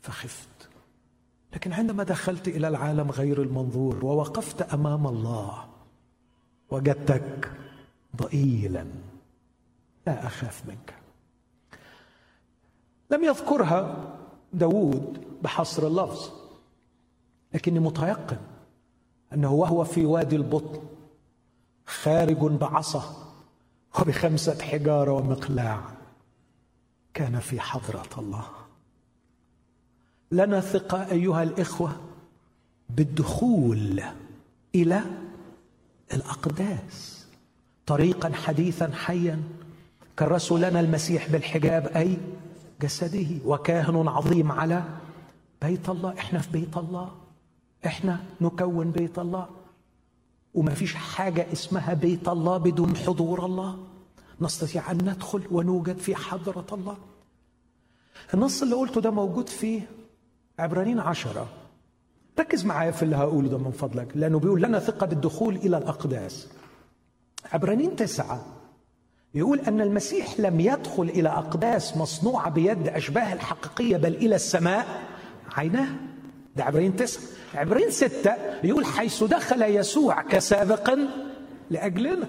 [0.00, 0.48] فخفت.
[1.52, 5.68] لكن عندما دخلت إلى العالم غير المنظور ووقفت أمام الله
[6.70, 7.52] وجدتك
[8.16, 8.86] ضئيلا.
[10.06, 10.94] لا أخاف منك.
[13.10, 14.14] لم يذكرها
[14.52, 16.30] داود بحصر اللفظ
[17.54, 18.38] لكني متيقن
[19.32, 20.97] أنه وهو في وادي البطن.
[21.88, 23.32] خارج بعصا
[24.00, 25.80] وبخمسة حجارة ومقلاع.
[27.14, 28.44] كان في حضرة الله.
[30.32, 31.96] لنا ثقة أيها الإخوة
[32.90, 34.02] بالدخول
[34.74, 35.02] إلى
[36.12, 37.26] الأقداس.
[37.86, 39.42] طريقا حديثا حيا.
[40.18, 42.18] كرس لنا المسيح بالحجاب أي
[42.80, 43.28] جسده.
[43.44, 44.84] وكاهن عظيم على
[45.62, 46.18] بيت الله.
[46.18, 47.10] إحنا في بيت الله.
[47.86, 49.57] إحنا نكون بيت الله.
[50.54, 53.78] وما فيش حاجة اسمها بيت الله بدون حضور الله.
[54.40, 56.96] نستطيع أن ندخل ونوجد في حضرة الله.
[58.34, 59.82] النص اللي قلته ده موجود في
[60.58, 61.48] عبرانين عشرة.
[62.38, 66.48] ركز معايا في اللي هقوله ده من فضلك لأنه بيقول لنا ثقة بالدخول إلى الأقداس.
[67.52, 68.46] عبرانين تسعة.
[69.34, 75.02] يقول أن المسيح لم يدخل إلى أقداس مصنوعة بيد أشباه الحقيقية بل إلى السماء.
[75.52, 75.88] عيناه.
[76.56, 77.22] ده عبرين تسعة.
[77.54, 78.34] عبرين ستة
[78.64, 80.98] يقول حيث دخل يسوع كسابق
[81.70, 82.28] لأجلنا.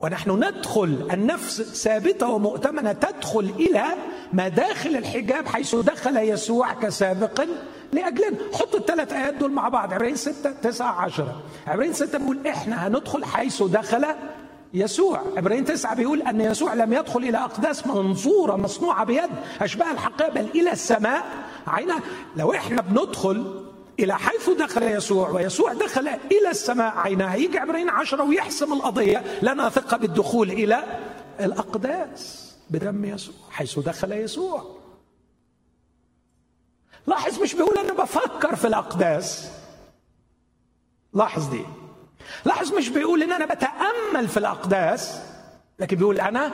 [0.00, 3.84] ونحن ندخل النفس ثابتة ومؤتمنة تدخل إلى
[4.32, 7.44] مداخل الحجاب حيث دخل يسوع كسابق
[7.92, 8.36] لأجلنا.
[8.52, 9.92] حط الثلاث آيات دول مع بعض.
[9.92, 11.42] عبرين ستة تسعة عشرة.
[11.66, 14.06] عبرين ستة بيقول إحنا هندخل حيث دخل
[14.74, 15.22] يسوع.
[15.36, 20.46] عبرين تسعة بيقول أن يسوع لم يدخل إلى أقداس منظورة مصنوعة بيد أشباه الحقيقة بل
[20.54, 21.24] إلى السماء.
[21.66, 22.00] عينا
[22.36, 23.63] لو إحنا بندخل
[23.98, 27.34] إلى حيث دخل يسوع ويسوع دخل إلى السماء عيناه.
[27.34, 29.24] يجي عبرين عشرة ويحسم القضية.
[29.42, 30.84] لنا ثقة بالدخول إلى
[31.40, 34.76] الأقداس بدم يسوع حيث دخل يسوع.
[37.06, 39.50] لاحظ مش بيقول أنا بفكر في الأقداس.
[41.12, 41.64] لاحظ دي.
[42.44, 45.20] لاحظ مش بيقول إن أنا بتأمل في الأقداس
[45.78, 46.52] لكن بيقول أنا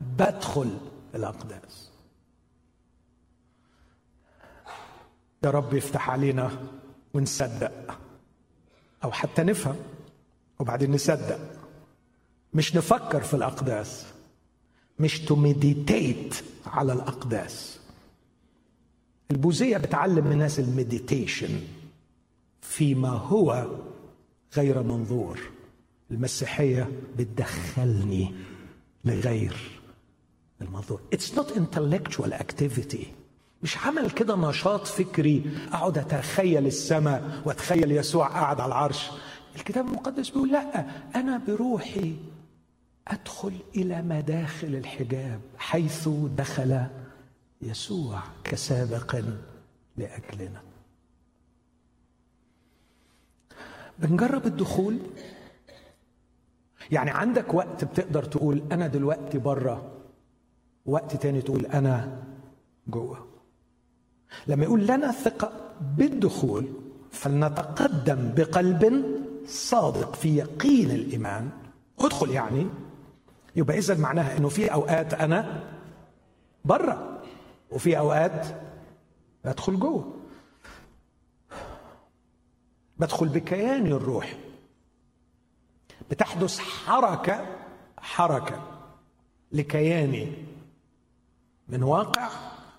[0.00, 0.78] بدخل
[1.14, 1.85] الأقداس.
[5.44, 6.50] يا رب يفتح علينا
[7.14, 7.98] ونصدق.
[9.04, 9.76] أو حتى نفهم
[10.58, 11.40] وبعدين نصدق.
[12.54, 14.06] مش نفكر في الأقداس.
[14.98, 16.34] مش to meditate
[16.66, 17.78] على الأقداس.
[19.30, 21.60] البوذية بتعلم الناس ال meditation
[22.60, 23.66] فيما هو
[24.56, 25.40] غير منظور.
[26.10, 28.34] المسيحية بتدخلني
[29.04, 29.80] لغير
[30.60, 31.00] المنظور.
[31.12, 33.06] it's not intellectual activity
[33.62, 35.58] مش عمل كده نشاط فكري.
[35.72, 39.10] أقعد أتخيل السماء وأتخيل يسوع قاعد على العرش.
[39.56, 42.16] الكتاب المقدس بيقول لا أنا بروحي
[43.08, 46.86] أدخل إلى مداخل الحجاب حيث دخل
[47.62, 49.16] يسوع كسابق
[49.96, 50.62] لأجلنا.
[53.98, 54.98] بنجرب الدخول؟
[56.90, 59.92] يعني عندك وقت بتقدر تقول أنا دلوقتي بره
[60.86, 62.22] وقت تاني تقول أنا
[62.88, 63.35] جوه.
[64.46, 65.52] لما يقول لنا ثقة
[65.96, 66.66] بالدخول
[67.12, 69.04] فلنتقدم بقلب
[69.46, 71.50] صادق في يقين الإيمان.
[71.98, 72.66] ادخل يعني.
[73.56, 75.62] يبقى اذا معناها إنه في أوقات أنا
[76.64, 77.22] بره
[77.70, 78.46] وفي أوقات
[79.44, 80.12] بدخل جوه.
[82.98, 84.36] بدخل بكياني الروحي
[86.10, 87.46] بتحدث حركة
[87.98, 88.62] حركة
[89.52, 90.32] لكياني
[91.68, 92.28] من واقع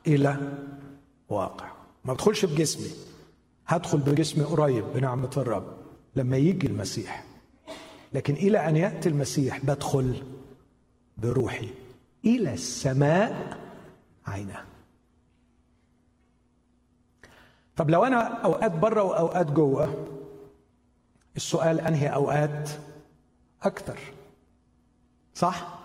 [0.07, 0.57] إلى
[1.29, 1.71] واقع.
[2.05, 2.89] ما بدخلش بجسمي.
[3.67, 5.77] هدخل بجسمي قريب بنعمة الرب
[6.15, 7.23] لما يجي المسيح.
[8.13, 10.23] لكن إلى أن يأتي المسيح بدخل
[11.17, 11.69] بروحي
[12.25, 13.57] إلى السماء
[14.27, 14.65] عينه
[17.75, 20.07] طب لو أنا أوقات بره وأوقات جوه
[21.35, 22.69] السؤال أنهي أوقات؟
[23.63, 23.99] أكثر
[25.35, 25.79] صح؟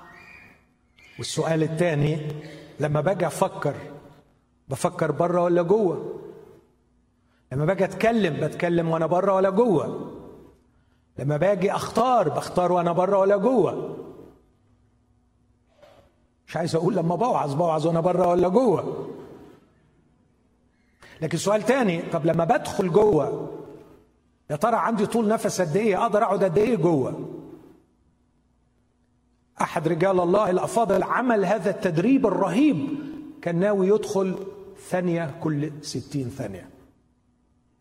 [1.18, 2.32] والسؤال الثاني
[2.80, 3.74] لما باجي أفكر
[4.72, 6.20] بفكر بره ولا جوه.
[7.52, 10.12] لما باجي أتكلم بتكلم وأنا بره ولا جوه.
[11.18, 13.96] لما باجي أختار بختار وأنا بره ولا جوه.
[16.46, 19.08] مش عايز أقول لما بوعظ بوعظ وأنا بره ولا جوه.
[21.22, 23.48] لكن سؤال تاني طب لما بدخل جوه
[24.50, 27.28] يا ترى عندي طول نفس قد إيه؟ أقدر أقعد قد إيه جوه؟
[29.60, 32.88] أحد رجال الله الأفاضل عمل هذا التدريب الرهيب
[33.42, 34.34] كان ناوي يدخل
[34.90, 36.68] ثانية كل ستين ثانية.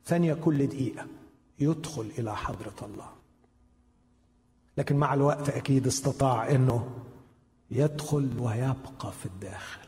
[0.06, 1.06] ثانية كل دقيقة
[1.60, 3.10] يدخل إلى حضرة الله.
[4.78, 6.90] لكن مع الوقت أكيد استطاع إنه
[7.72, 9.88] يدخل ويبقى في الداخل.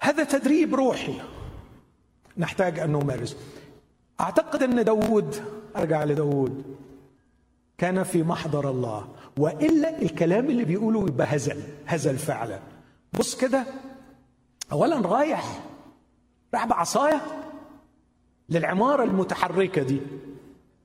[0.00, 1.20] هذا تدريب روحي
[2.36, 3.36] نحتاج أن نمارسه.
[4.20, 5.42] أعتقد أن داود
[5.76, 6.76] أرجع لداود
[7.78, 12.60] كان في محضر الله وإلا الكلام اللي بيقوله يبقى هزل هزل فعلا.
[13.18, 13.66] بص كده
[14.72, 15.60] أولا رايح
[16.54, 17.20] راح بعصاية
[18.48, 20.00] للعمارة المتحركة دي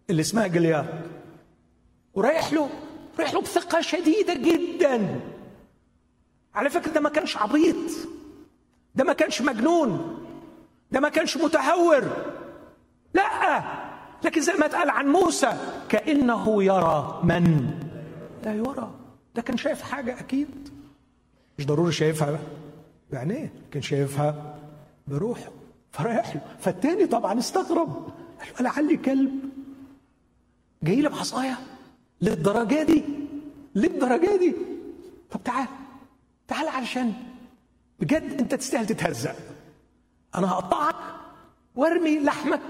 [0.09, 0.85] اللي اسمها جليات
[2.13, 2.69] ورايح له
[3.19, 5.19] رايح له بثقة شديدة جدا.
[6.55, 7.75] على فكرة ده ما كانش عبيط
[8.95, 10.17] ده ما كانش مجنون
[10.91, 12.03] ده ما كانش متهور.
[13.13, 13.63] لا
[14.23, 15.53] لكن زي ما اتقال عن موسى
[15.89, 17.71] كأنه يرى من؟
[18.43, 18.91] لا يرى.
[19.35, 20.69] ده كان شايف حاجة أكيد.
[21.59, 22.39] مش ضروري شايفها
[23.11, 24.59] بعينيه كان شايفها
[25.07, 25.51] بروحه
[25.91, 26.41] فرايح له.
[26.59, 28.09] فالتاني طبعا استغرب.
[28.39, 29.31] قال له لعلي كلب
[30.83, 31.57] جاي لي بعصاية
[32.21, 33.03] للدرجة دي
[33.75, 34.55] للدرجة دي.
[35.31, 35.67] طب تعال
[36.47, 37.13] تعال علشان
[37.99, 39.35] بجد أنت تستاهل تتهزأ.
[40.35, 40.95] أنا هقطعك
[41.75, 42.61] وارمي لحمك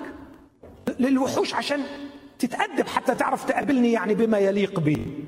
[0.99, 1.83] للوحوش عشان
[2.39, 5.25] تتأدب حتى تعرف تقابلني يعني بما يليق بي.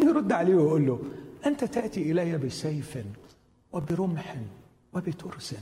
[0.00, 1.02] يرد عليه ويقول له
[1.46, 2.98] أنت تأتي إلي بسيف
[3.72, 4.36] وبرمح
[4.92, 5.54] وبترس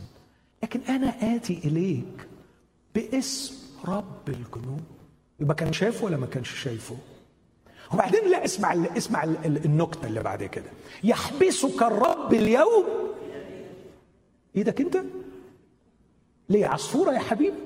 [0.63, 2.29] لكن أنا آتي إليك
[2.95, 4.85] باسم رب الجنود
[5.41, 6.97] يبقى كان شايفه ولا ما كانش شايفه؟
[7.95, 10.71] وبعدين لا اسمع اسمع النكتة اللي بعد كده.
[11.05, 12.85] يحبسك الرب اليوم.
[14.57, 15.03] إيدك أنت؟
[16.49, 17.57] ليه؟ عصفورة يا حبيبي.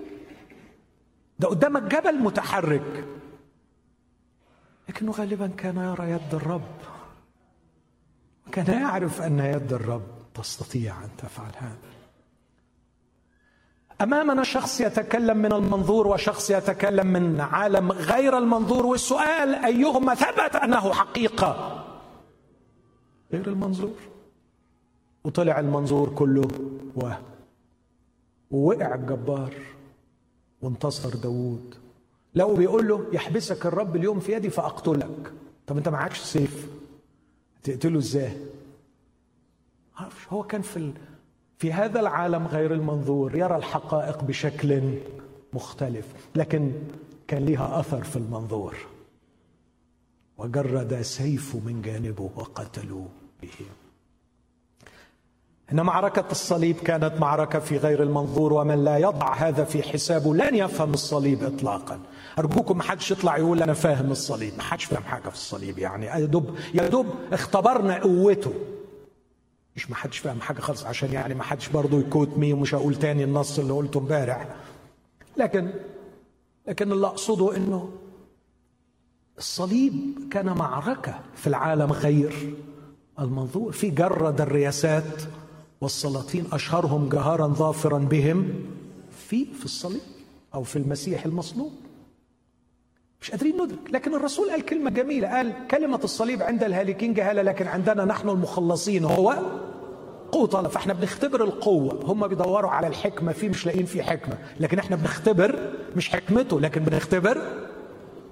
[1.38, 3.04] ده قدامك جبل متحرك.
[4.88, 6.68] لكنه غالبا كان يرى يد الرب.
[8.52, 11.92] كان يعرف أن يد الرب تستطيع أن تفعل هذا.
[14.00, 20.92] أمامنا شخص يتكلم من المنظور وشخص يتكلم من عالم غير المنظور والسؤال أيهما ثبت أنه
[20.92, 21.84] حقيقة؟
[23.32, 23.94] غير المنظور.
[25.24, 26.48] وطلع المنظور كله
[26.96, 27.22] وهم
[28.50, 29.54] ووقع الجبار
[30.62, 31.74] وانتصر داوود.
[32.34, 35.32] لو بيقول له يحبسك الرب اليوم في يدي فأقتلك.
[35.66, 36.68] طب أنت معكش سيف.
[37.62, 38.36] تقتله إزاي؟
[40.02, 40.92] عارفش هو كان في ال...
[41.58, 44.98] في هذا العالم غير المنظور يرى الحقائق بشكل
[45.52, 46.72] مختلف لكن
[47.28, 48.76] كان لها أثر في المنظور.
[50.38, 53.08] وجرد سيفه من جانبه وقتلوه
[55.72, 60.54] إن معركة الصليب كانت معركة في غير المنظور ومن لا يضع هذا في حسابه لن
[60.54, 62.00] يفهم الصليب اطلاقا.
[62.38, 64.52] أرجوكم ما حدش يطلع يقول أنا فاهم الصليب.
[64.56, 68.52] ما حدش فاهم حاجة في الصليب يعني يا دوب يا دوب اختبرنا قوته.
[69.76, 72.94] مش ما حدش فاهم حاجة خالص عشان يعني ما حدش برضه يكوت مي ومش هقول
[72.94, 74.46] تاني النص اللي قلته امبارح.
[75.36, 75.70] لكن
[76.68, 77.90] لكن اللي أقصده إنه
[79.38, 79.94] الصليب
[80.30, 82.54] كان معركة في العالم غير
[83.18, 83.72] المنظور.
[83.72, 85.22] في جرد الرياسات
[85.80, 88.54] والسلاطين أشهرهم جهارا ظافرا بهم
[89.28, 90.00] في في الصليب
[90.54, 91.72] أو في المسيح المصلوب.
[93.22, 93.78] مش قادرين ندرك.
[93.90, 99.04] لكن الرسول قال كلمة جميلة قال كلمة الصليب عند الهالكين جهالة لكن عندنا نحن المخلصين
[99.04, 99.36] هو
[100.32, 100.68] قوة الله.
[100.68, 102.00] فإحنا بنختبر القوة.
[102.04, 104.38] هم بيدوروا على الحكمة فيه مش لاقيين فيه حكمة.
[104.60, 107.42] لكن إحنا بنختبر مش حكمته لكن بنختبر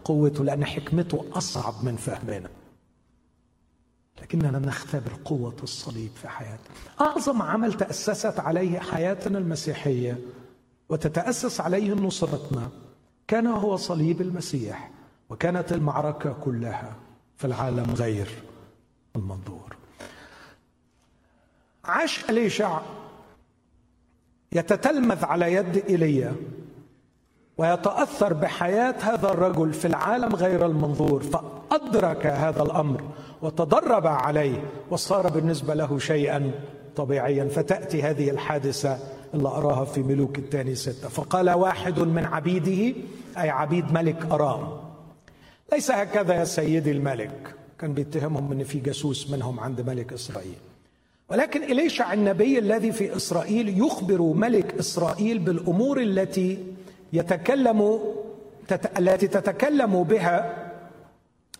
[0.05, 2.49] قوته لأن حكمته أصعب من فهمنا.
[4.23, 6.75] لكننا نختبر قوة الصليب في حياتنا.
[7.01, 10.19] أعظم عمل تأسست عليه حياتنا المسيحية
[10.89, 12.69] وتتأسس عليه نصرتنا
[13.31, 14.91] كان هو صليب المسيح
[15.31, 16.97] وكانت المعركة كلها
[17.37, 18.29] في العالم غير
[19.17, 19.77] المنظور.
[21.85, 22.81] عاش أليشع
[24.53, 26.37] يتتلمذ على يد إيليا
[27.59, 33.03] ويتأثر بحياة هذا الرجل في العالم غير المنظور فأدرك هذا الأمر
[33.43, 36.53] وتدرب عليه وصار بالنسبة له شيئا
[36.97, 37.49] طبيعيا.
[37.49, 38.99] فتأتي هذه الحادثة
[39.35, 41.09] اللي أراها في ملوك الثاني ستة.
[41.09, 42.97] فقال واحد من عبيده
[43.39, 44.69] أي عبيد ملك أرام
[45.73, 47.55] ليس هكذا يا سيدي الملك.
[47.79, 50.57] كان بيتهمهم إن في جاسوس منهم عند ملك إسرائيل.
[51.29, 56.59] ولكن اليشع النبي الذي في إسرائيل يخبر ملك إسرائيل بالأمور التي
[57.13, 58.01] يتكلم
[58.99, 60.71] التي تتكلم بها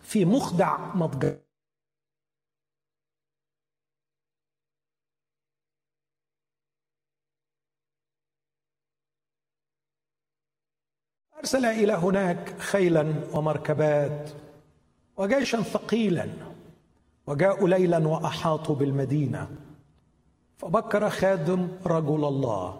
[0.03, 1.33] في مخدع مضجع؟
[11.41, 14.29] أرسل إلى هناك خيلا ومركبات
[15.17, 16.27] وجيشا ثقيلا
[17.27, 19.47] وجاءوا ليلا وأحاطوا بالمدينة.
[20.57, 22.79] فبكر خادم رجل الله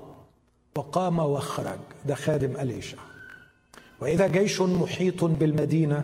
[0.78, 2.98] وقام وخرج ده خادم أليشع
[4.02, 6.04] وإذا جيش محيط بالمدينة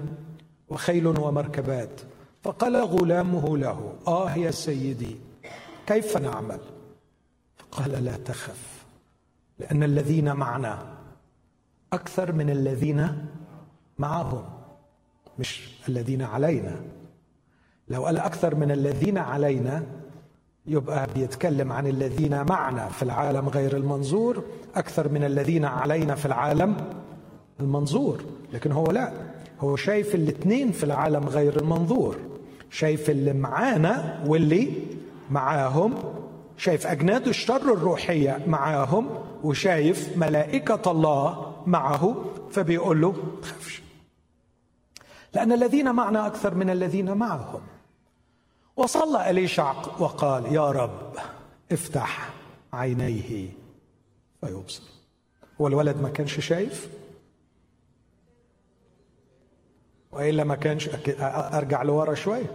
[0.70, 2.02] وخيل ومركبات
[2.44, 5.16] فقال غلامه له آه يا سيدي
[5.88, 6.60] كيف نعمل؟
[7.58, 8.86] فقال لا تخف
[9.60, 10.97] لأن الذين معنا
[11.94, 13.26] أكثر من الذين
[14.00, 14.44] معهم
[15.40, 16.76] مش الذين علينا.
[17.90, 19.84] لو قال أكثر من الذين علينا
[20.66, 24.44] يبقى بيتكلم عن الذين معنا في العالم غير المنظور.
[24.76, 26.78] أكثر من الذين علينا في العالم
[27.60, 28.24] المنظور.
[28.54, 29.12] لكن هو لا
[29.60, 32.18] هو شايف الاثنين في العالم غير المنظور.
[32.70, 34.74] شايف اللي معانا واللي
[35.32, 35.94] معاهم.
[36.58, 39.10] شايف أجناد الشر الروحية معاهم.
[39.44, 43.82] وشايف ملائكة الله معه فبيقول له تخافش
[45.34, 47.62] لأن الذين معنا أكثر من الذين معهم.
[48.76, 51.16] وصلى أليشع وقال يا رب
[51.72, 52.30] افتح
[52.74, 53.50] عينيه.
[54.42, 54.84] فيبصر.
[55.62, 56.90] هو الولد ما كانش شايف؟
[60.12, 60.90] وإلا ما كانش
[61.20, 62.52] أرجع لورا شوية.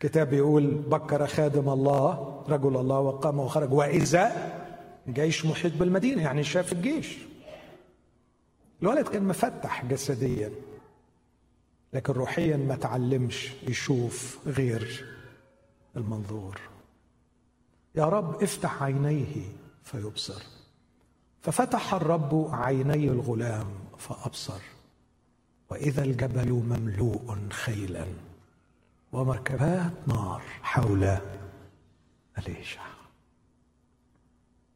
[0.00, 3.72] كتاب يقول بكر خادم الله رجل الله وقام وخرج.
[3.72, 4.52] وإذا
[5.08, 7.18] جيش محيط بالمدينة يعني شاف الجيش.
[8.82, 10.52] الولد كان مفتح جسديا
[11.92, 15.04] لكن روحيا ما تعلمش يشوف غير
[15.96, 16.60] المنظور.
[17.94, 19.42] يا رب افتح عينيه
[19.84, 20.42] فيبصر.
[21.42, 23.66] ففتح الرب عيني الغلام
[23.98, 24.60] فأبصر.
[25.70, 28.06] وإذا الجبل مملوء خيلا
[29.12, 31.18] ومركبات نار حول
[32.38, 32.86] اليشع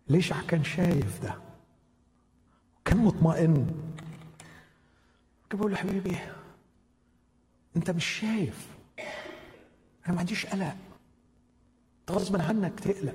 [0.09, 1.35] ليشع كان شايف ده
[2.85, 3.80] كان مطمئن.
[5.55, 6.19] بقول له حبيبي
[7.77, 8.69] أنت مش شايف.
[10.07, 10.77] أنا ما عنديش قلق.
[12.11, 13.15] غصب عنك تقلق.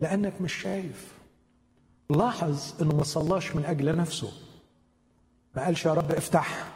[0.00, 1.14] لأنك مش شايف.
[2.10, 4.32] لاحظ إنه ما صلاش من أجل نفسه.
[5.56, 6.72] ما قالش يا رب افتح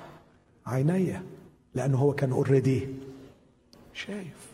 [0.67, 1.21] عيني
[1.75, 2.89] لأنه هو كان already
[3.95, 4.53] شايف.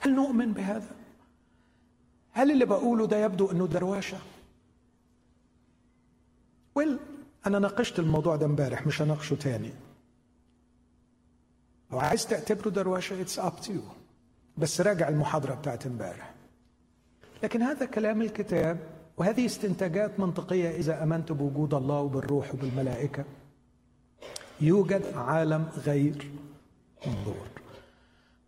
[0.00, 0.96] هل نؤمن بهذا؟
[2.32, 4.18] هل اللي بقوله ده يبدو إنه دروشه
[6.74, 6.98] well
[7.46, 9.72] أنا ناقشت الموضوع ده امبارح مش هناقشه تاني.
[11.92, 13.72] لو عايز تعتبره دروشه it's up to
[14.58, 16.34] بس راجع المحاضرة بتاعت امبارح.
[17.42, 18.78] لكن هذا كلام الكتاب
[19.16, 23.24] وهذه استنتاجات منطقية إذا آمنت بوجود الله وبالروح وبالملائكة
[24.60, 26.30] يوجد عالم غير
[27.06, 27.46] منظور.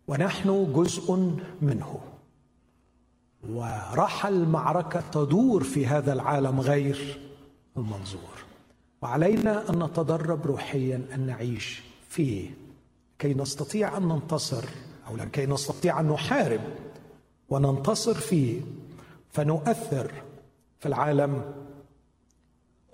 [0.07, 1.15] ونحن جزء
[1.61, 1.99] منه.
[3.49, 7.19] وراح المعركة تدور في هذا العالم غير
[7.77, 8.46] المنظور.
[9.01, 12.51] وعلينا أن نتدرب روحيا أن نعيش فيه.
[13.19, 14.63] كي نستطيع أن ننتصر
[15.07, 16.61] أو لكي نستطيع أن نحارب
[17.49, 18.61] وننتصر فيه
[19.31, 20.11] فنؤثر
[20.79, 21.53] في العالم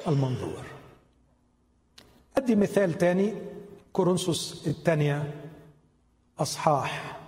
[0.07, 0.65] المنظور.
[2.37, 3.33] أدي مثال تاني
[3.93, 5.33] كورنثوس الثانية
[6.39, 7.19] أصحاح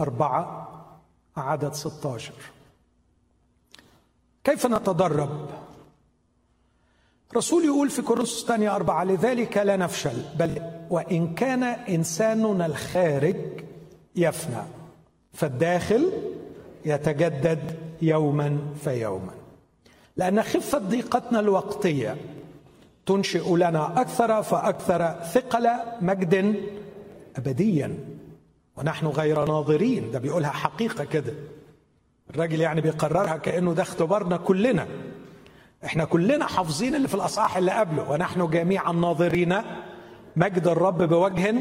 [0.00, 0.68] أربعة
[1.36, 2.32] عدد 16
[4.44, 5.65] كيف نتدرب؟
[7.34, 13.36] رسول يقول في كورنثوس الثانية أربعة لذلك لا نفشل بل وإن كان إنساننا الخارج
[14.16, 14.62] يفنى
[15.32, 16.12] فالداخل
[16.84, 19.32] يتجدد يوما فيوما.
[20.16, 22.16] لأن خفة ضيقتنا الوقتية
[23.06, 25.68] تنشئ لنا أكثر فأكثر ثقل
[26.00, 26.56] مجد
[27.36, 27.98] أبديا
[28.76, 30.10] ونحن غير ناظرين.
[30.10, 31.32] ده بيقولها حقيقة كده.
[32.30, 34.86] الراجل يعني بيقررها كأنه ده اختبارنا كلنا.
[35.84, 39.56] إحنا كلنا حافظين اللي في الأصحاح اللي قبله ونحن جميعا ناظرين
[40.36, 41.54] مجد الرب بوجه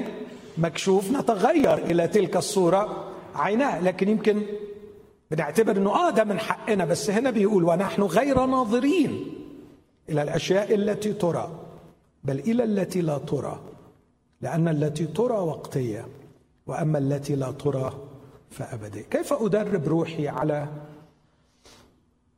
[0.57, 3.79] مكشوف نتغير إلى تلك الصورة عيناه.
[3.81, 4.41] لكن يمكن
[5.31, 9.33] بنعتبر إنه آه ده من حقنا بس هنا بيقول ونحن غير ناظرين
[10.09, 11.51] إلى الأشياء التي ترى
[12.23, 13.59] بل إلى التي لا ترى.
[14.41, 16.07] لأن التي ترى وقتية
[16.67, 17.93] وأما التي لا ترى
[18.51, 19.01] فأبدية.
[19.01, 20.67] كيف أدرب روحي على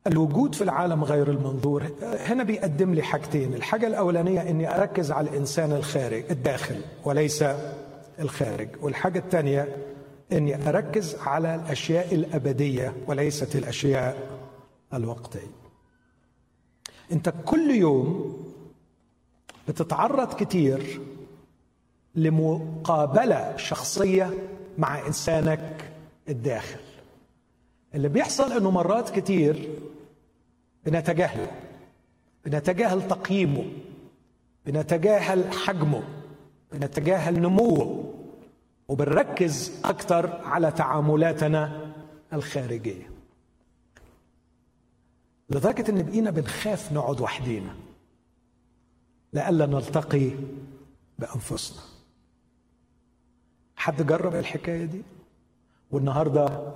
[0.08, 1.84] الوجود في العالم غير المنظور.
[2.02, 3.54] هنا بيقدم لي حاجتين.
[3.54, 7.44] الحاجة الأولانية أني أركز على الإنسان الخارج الداخل وليس
[8.20, 8.68] الخارج.
[8.82, 9.76] والحاجة الثانية
[10.32, 14.28] إني أركز على الأشياء الأبدية وليست الأشياء
[14.94, 15.50] الوقتية.
[17.12, 18.36] أنت كل يوم
[19.68, 21.00] بتتعرض كتير
[22.14, 24.30] لمقابلة شخصية
[24.78, 25.90] مع إنسانك
[26.28, 26.80] الداخل.
[27.94, 29.68] اللي بيحصل إنه مرات كتير
[30.86, 31.50] بنتجاهله
[32.44, 33.72] بنتجاهل تقييمه.
[34.66, 36.02] بنتجاهل حجمه.
[36.72, 38.14] بنتجاهل نموه.
[38.88, 41.92] وبنركز أكثر على تعاملاتنا
[42.32, 43.10] الخارجية.
[45.50, 47.74] لدرجة إن بقينا بنخاف نقعد وحدينا.
[49.32, 50.30] لئلا نلتقي
[51.18, 51.82] بأنفسنا.
[53.76, 55.02] حد جرب الحكاية دي؟
[55.90, 56.72] والنهاردة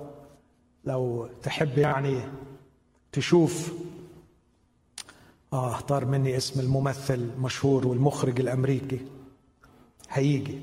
[0.85, 2.21] لو تحب يعني
[3.11, 3.73] تشوف
[5.53, 8.99] آه اختار مني اسم الممثل المشهور والمخرج الأمريكي.
[10.09, 10.59] هيجي.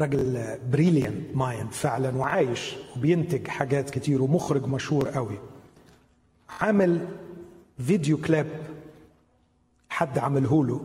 [0.00, 5.38] راجل brilliant mind فعلا وعايش وبينتج حاجات كتير ومخرج مشهور قوي.
[6.60, 7.08] عامل
[7.78, 8.46] فيديو كليب
[9.88, 10.80] حد عمله له.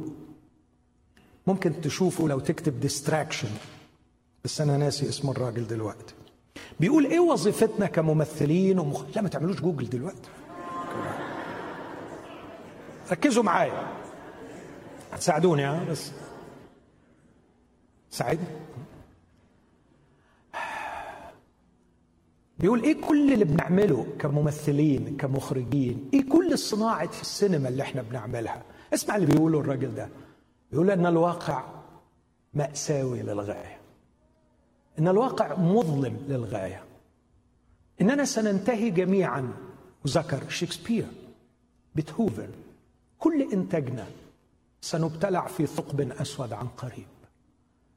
[1.48, 3.50] ممكن تشوفه لو تكتب distraction
[4.44, 6.14] بس أنا ناسي اسم الراجل دلوقتي.
[6.80, 9.04] بيقول إيه وظيفتنا كممثلين ومخ...
[9.16, 10.30] لا ما تعملوش جوجل دلوقتي.
[13.12, 13.88] ركزوا معايا.
[15.14, 16.12] هتساعدوني ها؟ بس.
[18.10, 18.46] ساعدني.
[22.60, 29.16] بيقول إيه كل اللي بنعمله كممثلين كمخرجين؟ إيه كل صناعه السينما اللي إحنا بنعملها؟ اسمع
[29.16, 30.10] اللي بيقوله الراجل ده.
[30.72, 31.64] بيقول إن الواقع
[32.54, 33.78] مأساوي للغاية.
[35.00, 36.84] إن الواقع مظلم للغاية.
[38.02, 39.54] إننا سننتهي جميعا.
[40.06, 41.08] وذكر شكسبير
[41.96, 42.50] بيتهوفن.
[43.20, 44.08] كل إنتاجنا
[44.82, 47.08] سنبتلع في ثقب أسود عن قريب.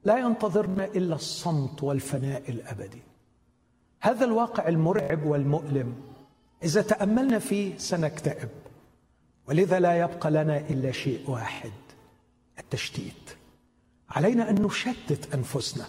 [0.05, 3.01] لا ينتظرنا إلا الصمت والفناء الأبدي.
[4.01, 5.95] هذا الواقع المرعب والمؤلم.
[6.63, 8.49] إذا تأملنا فيه سنكتئب.
[9.47, 11.71] ولذا لا يبقى لنا إلا شيء واحد
[12.59, 13.37] التشتيت.
[14.09, 15.85] علينا أن نشتت أنفسنا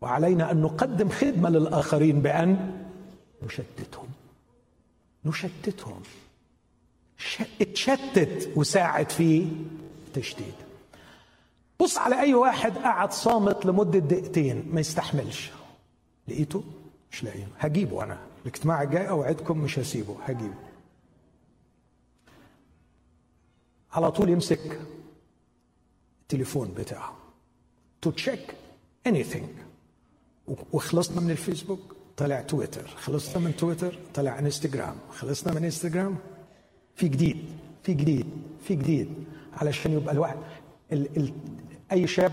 [0.00, 2.84] وعلينا أن نقدم خدمة للآخرين بأن
[3.42, 4.08] نشتتهم.
[5.24, 6.02] نشتتهم.
[7.60, 9.46] اتشتت وساعد في
[10.14, 10.54] تشتيت
[11.80, 15.50] بص على أي واحد قعد صامت لمدة دقيقتين ما يستحملش.
[16.28, 16.64] لقيته
[17.12, 17.48] مش لاقيه.
[17.58, 18.18] هجيبه أنا.
[18.42, 20.16] الاجتماع الجاي أوعدكم مش هسيبه.
[20.22, 20.54] هجيبه.
[23.92, 24.80] على طول يمسك
[26.22, 27.16] التليفون بتاعه.
[28.02, 28.54] to check
[29.06, 29.24] any
[30.72, 32.86] وخلصنا من الفيسبوك طلع تويتر.
[32.86, 36.18] خلصنا من تويتر طلع انستغرام خلصنا من انستغرام
[37.00, 37.36] في جديد
[37.82, 38.26] في جديد
[38.64, 39.08] في جديد
[39.56, 40.36] علشان يبقى الواحد
[40.92, 41.32] ال ال
[41.92, 42.32] أي شاب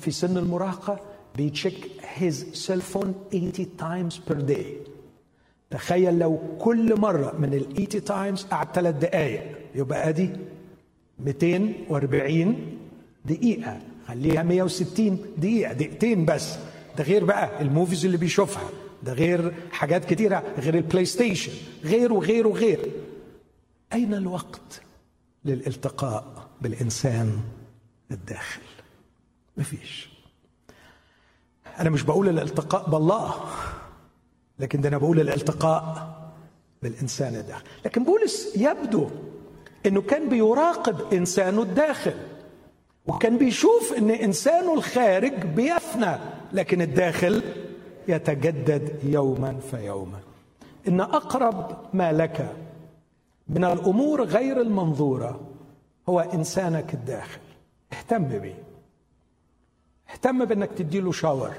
[0.00, 1.00] في سن المراهقة
[1.36, 4.76] بي check his cell phone 80 times per day
[5.70, 9.42] تخيل لو كل مرة من ال 80 times قعد ثلاث دقائق
[9.74, 10.30] يبقى أدي
[11.24, 12.56] 240
[13.24, 13.78] دقيقة.
[14.08, 16.54] خليها 160 دقيقة دقيقتين بس.
[16.98, 18.68] ده غير بقى ال movies اللي بيشوفها
[19.02, 21.52] ده غير حاجات كتيرة غير البلاي ستيشن
[21.84, 22.12] غير.
[22.12, 22.78] وغير وغير
[23.92, 24.80] أين الوقت
[25.44, 27.40] للالتقاء بالإنسان
[28.10, 28.60] الداخل؟
[29.56, 30.08] مفيش.
[31.80, 33.34] أنا مش بقول الالتقاء بالله
[34.58, 36.16] لكن ده أنا بقول الالتقاء
[36.82, 37.64] بالإنسان الداخل.
[37.84, 39.10] لكن بولس يبدو
[39.86, 42.14] أنه كان بيراقب إنسانه الداخل
[43.06, 46.16] وكان بيشوف أن إنسانه الخارج بيفنى
[46.52, 47.42] لكن الداخل
[48.08, 50.18] يتجدد يوما فيوما.
[50.88, 52.56] إن أقرب ما لك
[53.48, 55.40] من الأمور غير المنظورة
[56.08, 57.40] هو إنسانك الداخل.
[57.92, 58.62] اهتم بيه
[60.10, 61.54] اهتم بأنك تديله شاور.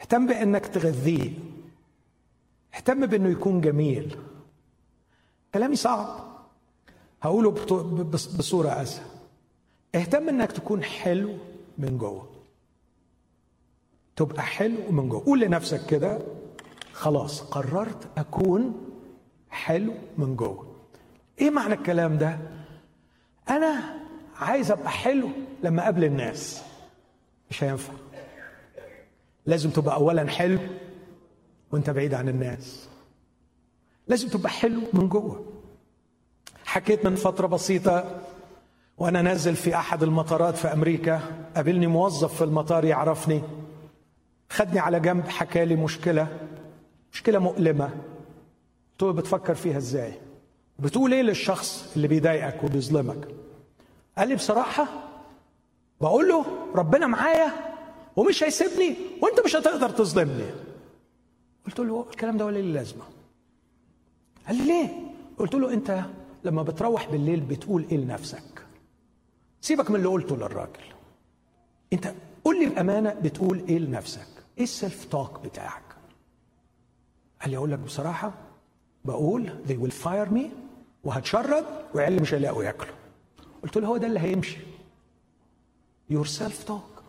[0.00, 1.32] اهتم بأنك تغذيه.
[2.74, 4.16] اهتم بأنه يكون جميل.
[5.54, 6.30] كلامي صعب.
[7.22, 7.50] هقوله
[8.38, 9.06] بصورة أسهل.
[9.94, 11.36] اهتم انك تكون حلو
[11.78, 12.28] من جوه.
[14.16, 15.24] تبقى حلو من جوه.
[15.24, 16.18] قول لنفسك كده
[16.92, 18.89] خلاص قررت أكون
[19.50, 20.66] حلو من جوه.
[21.40, 22.38] إيه معنى الكلام ده؟
[23.50, 24.00] أنا
[24.40, 25.28] عايز ابقى حلو
[25.62, 26.62] لما اقابل الناس.
[27.50, 27.92] مش هينفع.
[29.46, 30.58] لازم تبقى اولا حلو
[31.72, 32.88] وأنت بعيد عن الناس.
[34.08, 35.46] لازم تبقى حلو من جوه.
[36.64, 38.20] حكيت من فترة بسيطة
[38.98, 41.20] وأنا نازل في أحد المطارات في أمريكا.
[41.56, 43.42] قابلني موظف في المطار يعرفني.
[44.50, 46.38] خدني على جنب حكى لي مشكلة.
[47.12, 47.38] مشكلة
[49.02, 50.12] له بتفكر فيها إزاي؟
[50.78, 53.28] بتقول إيه للشخص اللي بيضايقك وبيظلمك؟
[54.18, 54.86] قال لي بصراحة
[56.00, 56.44] بقول له
[56.74, 57.52] ربنا معايا
[58.16, 60.50] ومش هيسيبني وأنت مش هتقدر تظلمني.
[61.66, 63.02] قلت له الكلام ده ولا ليه لازمة
[64.46, 64.88] قال لي ليه؟
[65.38, 66.00] قلت له أنت
[66.44, 68.66] لما بتروح بالليل بتقول إيه لنفسك؟
[69.60, 70.82] سيبك من اللي قلته للراجل.
[71.92, 74.26] أنت قول لي بأمانة بتقول إيه لنفسك؟
[74.58, 75.82] إيه ال self talk بتاعك؟
[77.42, 78.32] قال لي أقول لك بصراحة
[79.04, 80.44] بقول they will fire me
[81.04, 82.94] وهتشرد وعيالي مش هيلاقوا ياكلوا.
[83.62, 84.58] قلت له هو ده اللي هيمشي.
[86.10, 87.02] your self talk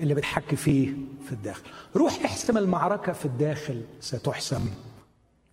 [0.00, 0.94] اللي بتحكي فيه
[1.26, 1.62] في الداخل.
[1.96, 4.70] روح احسم المعركة في الداخل ستحسم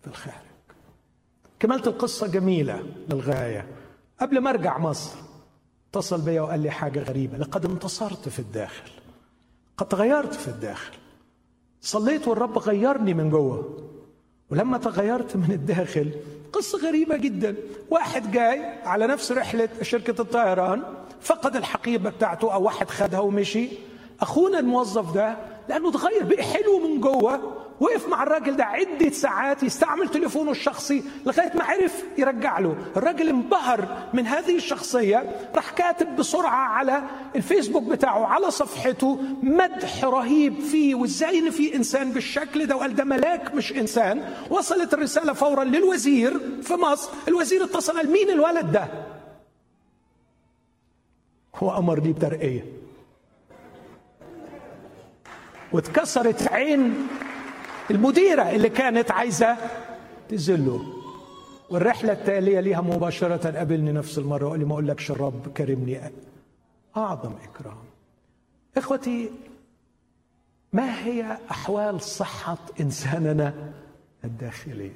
[0.00, 0.46] في الخارج.
[1.58, 3.68] كملت القصة جميلة للغاية.
[4.20, 5.16] قبل ما أرجع مصر
[5.90, 7.38] اتصل بيا وقال لي حاجة غريبة.
[7.38, 8.90] لقد انتصرت في الداخل.
[9.76, 10.96] قد تغيرت في الداخل.
[11.80, 13.82] صليت والرب غيرني من جوه.
[14.50, 16.10] ولما تغيرت من الداخل
[16.52, 17.56] قصة غريبة جدا.
[17.90, 20.82] واحد جاي على نفس رحلة شركة الطيران
[21.20, 23.68] فقد الحقيبة بتاعته أو واحد خدها ومشي.
[24.20, 25.36] أخونا الموظف ده
[25.68, 27.40] لأنه تغير بقى حلو من جوه.
[27.80, 32.76] وقف مع الراجل ده عدة ساعات يستعمل تليفونه الشخصي لغاية ما عرف يرجع له.
[32.96, 37.02] الراجل انبهر من هذه الشخصية راح كاتب بسرعة على
[37.36, 43.04] الفيسبوك بتاعه على صفحته مدح رهيب فيه وازاي إن في إنسان بالشكل ده وقال ده
[43.04, 44.34] ملاك مش إنسان.
[44.50, 47.10] وصلت الرسالة فورا للوزير في مصر.
[47.28, 48.88] الوزير اتصل قال مين الولد ده؟
[51.56, 52.64] هو امرني بترقية
[55.72, 57.08] واتكسرت عين
[57.90, 59.56] المديرة اللي كانت عايزة
[60.28, 60.80] تذله
[61.70, 66.00] والرحلة التالية ليها مباشرة قابلني نفس المرة وقال لي ما أقولكش الرب كرمني.
[66.96, 67.76] أعظم إكرام.
[68.76, 69.30] إخوتي
[70.72, 73.72] ما هي أحوال صحة إنساننا
[74.24, 74.90] الداخلي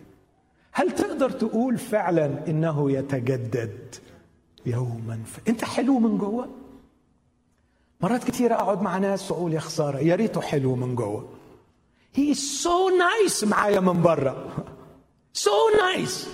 [0.73, 3.95] هل تقدر تقول فعلا إنه يتجدد
[4.67, 5.39] يوما؟ ف...
[5.49, 6.49] أنت حلو من جوه؟
[8.01, 11.29] مرات كثيرة أقعد مع ناس وأقول يا خسارة يا ريته حلو من جوه.
[12.15, 14.65] he's so nice معايا من بره
[15.33, 16.29] so nice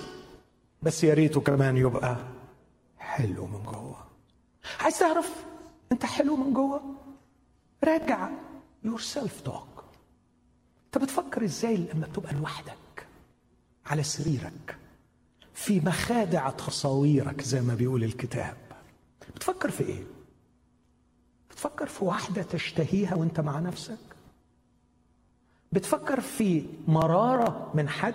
[0.83, 2.17] بس يا ريته كمان يبقى
[2.99, 4.07] حلو من جوه.
[4.81, 5.45] عايز تعرف
[5.93, 6.81] انت حلو من جوه؟
[7.85, 8.29] راجع
[8.85, 9.85] your self talk
[10.87, 13.07] انت بتفكر إزاي لما بتبقى لوحدك
[13.87, 14.77] على سريرك
[15.55, 18.57] في مخادع تصاويرك زي ما بيقول الكتاب؟
[19.35, 20.05] بتفكر في إيه؟
[21.51, 23.99] بتفكر في واحدة تشتهيها وانت مع نفسك؟
[25.73, 28.15] بتفكر في مرارة من حد؟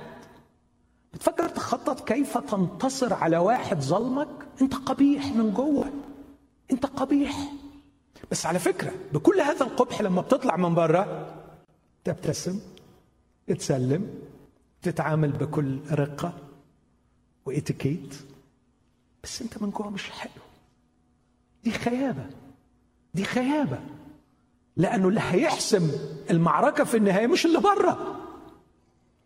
[1.14, 4.28] بتفكر تخطط كيف تنتصر على واحد ظلمك؟
[4.62, 5.92] انت قبيح من جوه.
[6.72, 7.52] انت قبيح.
[8.32, 11.34] بس على فكرة بكل هذا القبح لما بتطلع من بره
[12.04, 12.60] تبتسم
[13.48, 14.10] تسلم
[14.82, 16.34] تتعامل بكل رقة
[17.46, 18.16] وإتيكيت.
[19.24, 20.44] بس انت من جوه مش حلو.
[21.64, 22.26] دي خيابة.
[23.14, 23.80] دي خيابة.
[24.78, 25.92] لأنه اللي هيحسم
[26.30, 28.16] المعركة في النهاية مش اللي بره.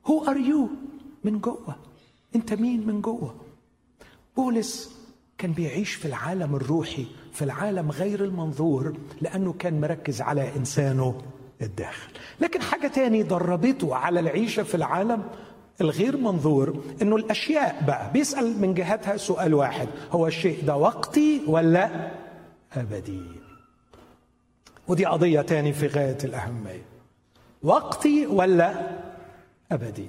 [0.06, 0.70] who are you
[1.24, 1.76] من جوه.
[2.36, 3.36] أنت مين من جوه؟
[4.38, 4.96] بولس
[5.38, 11.22] كان بيعيش في العالم الروحي في العالم غير المنظور لأنه كان مركز على إنسانه
[11.62, 12.12] الداخل.
[12.42, 15.24] لكن حاجة تاني دربته على العيشة في العالم
[15.82, 19.88] الغير منظور إنه الأشياء بقى بيسأل من جهتها سؤال واحد.
[20.12, 22.12] هو الشيء ده وقتي ولا
[22.74, 23.22] أبدي؟
[24.88, 26.82] ودي قضية تاني في غاية الأهمية.
[27.64, 28.90] وقتي ولا
[29.72, 30.08] أبدي.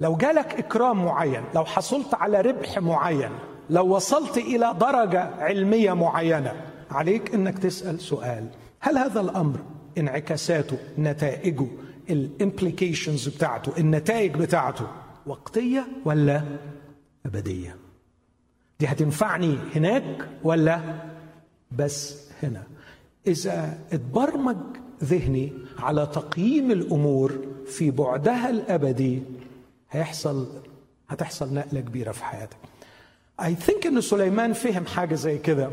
[0.00, 3.30] لو جالك إكرام معين لو حصلت على ربح معين
[3.70, 6.52] لو وصلت إلى درجة علمية معينة
[6.90, 8.46] عليك إنك تسأل سؤال.
[8.80, 9.58] هل هذا الأمر
[9.98, 11.66] انعكاساته نتائجه
[12.10, 14.86] ال implications بتاعته النتائج بتاعته
[15.26, 16.42] وقتية ولا
[17.26, 17.76] أبدية؟
[18.80, 20.80] دي هتنفعني هناك ولا
[21.72, 22.62] بس هنا؟
[23.26, 24.56] إذا اتبرمج
[25.04, 27.32] ذهني على تقييم الأمور
[27.66, 29.22] في بعدها الأبدي
[29.90, 30.46] هيحصل
[31.08, 32.56] هتحصل نقلة كبيرة في حياتك.
[33.44, 35.70] I think ان سليمان فهم حاجة زي كده.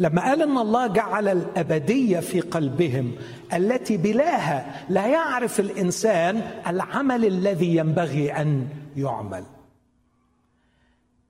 [0.00, 3.12] لما قال إن الله جعل الأبدية في قلبهم
[3.52, 9.44] التي بلاها لا يعرف الإنسان العمل الذي ينبغي أن يعمل.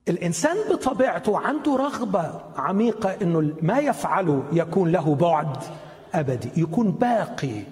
[0.08, 5.56] الإنسان بطبيعته عنده رغبة عميقة إنه ما يفعله يكون له بعد
[6.14, 7.62] أبدي يكون باقي.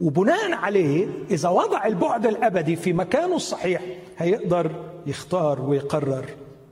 [0.00, 3.82] وبناء عليه إذا وضع البعد الأبدي في مكانه الصحيح
[4.18, 4.72] هيقدر
[5.06, 6.24] يختار ويقرر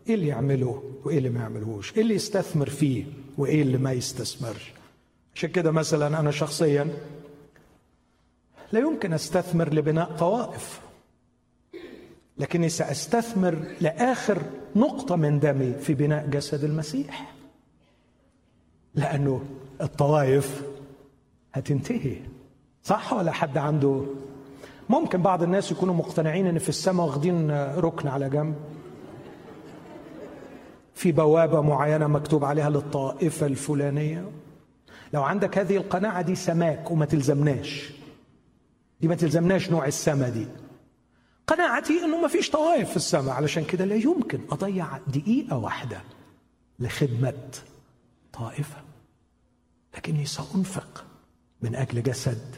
[0.08, 3.04] إيه اللي يعمله وإيه اللي ما يعملهوش إيه اللي يستثمر فيه
[3.38, 4.72] وإيه اللي ما يستثمرش
[5.34, 6.88] عشان كده مثلا أنا شخصيا
[8.72, 10.80] لا يمكن أستثمر لبناء طوائف.
[12.40, 14.42] لكني سأستثمر لآخر
[14.76, 17.34] نقطة من دمي في بناء جسد المسيح.
[18.94, 19.44] لأنه
[19.80, 20.62] الطوائف
[21.52, 22.16] هتنتهي.
[22.82, 24.04] صح ولا حد عنده؟
[24.88, 28.54] ممكن بعض الناس يكونوا مقتنعين إن في السماء واخدين ركن على جنب.
[30.94, 34.24] في بوابة معينة مكتوب عليها للطائفة الفلانية.
[35.12, 37.92] لو عندك هذه القناعة دي سماك وما تلزمناش.
[39.00, 40.46] دي ما تلزمناش نوع السما دي.
[41.46, 46.00] قناعتي إنه ما فيش طوائف في السماء علشان كده لا يمكن أضيع دقيقة واحدة
[46.78, 47.48] لخدمة
[48.32, 48.76] طائفة.
[49.96, 51.04] لكني سأنفق
[51.62, 52.56] من أجل جسد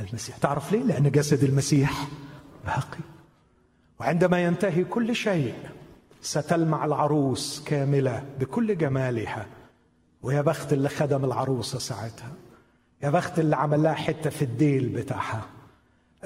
[0.00, 0.36] المسيح.
[0.36, 2.08] تعرف ليه؟ لأن جسد المسيح
[2.66, 2.98] باقي.
[4.00, 5.54] وعندما ينتهي كل شيء
[6.22, 9.46] ستلمع العروس كاملة بكل جمالها.
[10.22, 12.32] ويا بخت اللي خدم العروسة ساعتها
[13.02, 15.46] يا بخت اللي عمل لها حتة في الديل بتاعها.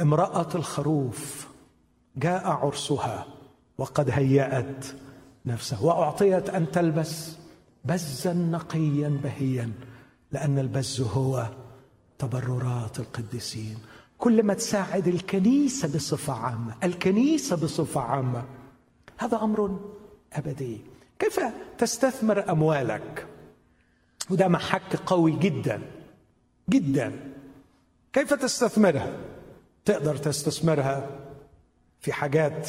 [0.00, 1.48] امرأة الخروف
[2.16, 3.26] جاء عرسها
[3.78, 4.86] وقد هيأت
[5.46, 7.36] نفسها وأعطيت أن تلبس
[7.84, 9.72] بزا نقيا بهيا
[10.32, 11.48] لأن البز هو
[12.18, 13.78] تبررات القديسين.
[14.18, 18.44] كل ما تساعد الكنيسة بصفة عامة الكنيسة بصفة عامة
[19.18, 19.80] هذا أمر
[20.32, 20.80] أبدي.
[21.18, 21.40] كيف
[21.78, 23.26] تستثمر أموالك؟
[24.30, 25.82] وده محك قوي جدا
[26.70, 27.12] جدا.
[28.12, 29.12] كيف تستثمرها؟
[29.84, 31.23] تقدر تستثمرها
[32.04, 32.68] في حاجات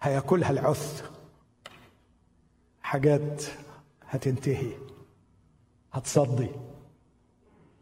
[0.00, 1.10] هياكلها العث.
[2.82, 3.42] حاجات
[4.08, 4.72] هتنتهي
[5.92, 6.48] هتصدي.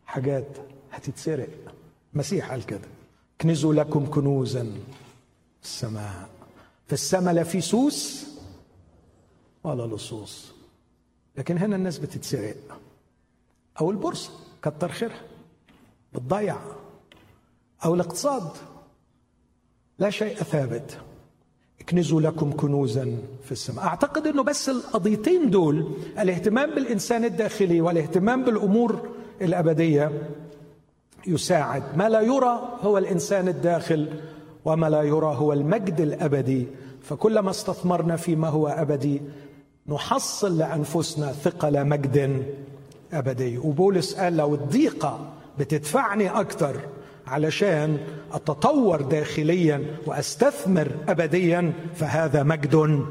[0.07, 0.47] حاجات
[0.93, 1.49] هتتسرق.
[2.15, 2.89] مسيح قال كده.
[3.41, 4.63] كنزوا لكم كنوزا
[5.61, 6.29] في السماء.
[6.87, 8.27] في السماء لا في سوس
[9.65, 10.53] ولا لصوص.
[11.37, 12.81] لكن هنا الناس بتتسرق.
[13.81, 14.33] أو البورصة
[14.63, 15.23] كتر خيرها.
[16.13, 16.57] بتضيع.
[17.85, 18.70] أو الاقتصاد.
[20.01, 20.99] لا شيء ثابت.
[21.81, 23.85] اكنزوا لكم كنوزا في السماء.
[23.85, 29.09] أعتقد إنه بس القضيتين دول الاهتمام بالإنسان الداخلي والاهتمام بالأمور
[29.43, 30.13] الأبدية
[31.27, 31.83] يساعد.
[31.97, 34.09] ما لا يرى هو الإنسان الداخل
[34.65, 36.67] وما لا يرى هو المجد الأبدي.
[37.03, 39.23] فكلما استثمرنا فيما هو أبدي
[39.89, 42.45] نحصل لأنفسنا ثقل مجد
[43.13, 43.59] أبدي.
[43.59, 46.81] وبولس قال لو الضيقة بتدفعني أكثر
[47.31, 47.99] علشان
[48.33, 53.07] أتطور داخليا وأستثمر ابديا فهذا مجد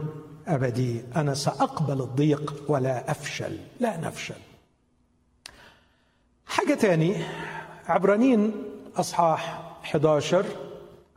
[0.48, 1.02] أبدي.
[1.16, 4.42] أنا سأقبل الضيق ولا أفشل لا نفشل.
[6.46, 7.16] حاجة تاني
[7.88, 8.52] عبرانيين
[8.96, 10.46] أصحاح 11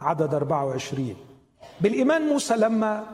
[0.00, 1.16] عدد 24
[1.80, 3.04] بالإيمان موسى لما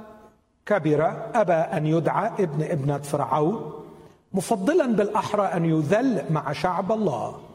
[0.66, 3.84] كبر أبى أن يدعى ابن ابنة فرعون
[4.32, 7.47] مفضلا بالأحرى أن يذل مع شعب الله.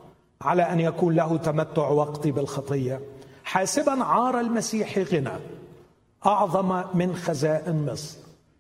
[0.44, 3.02] على أن يكون له تمتع وقتي بالخطية.
[3.44, 5.40] حاسبا عار المسيح غنى
[6.26, 8.18] أعظم من خزائن مصر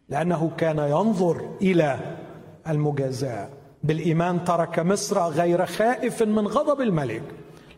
[0.09, 2.17] لأنه كان ينظر إلى
[2.67, 3.49] المجازاة.
[3.83, 7.23] بالإيمان ترك مصر غير خائف من غضب الملك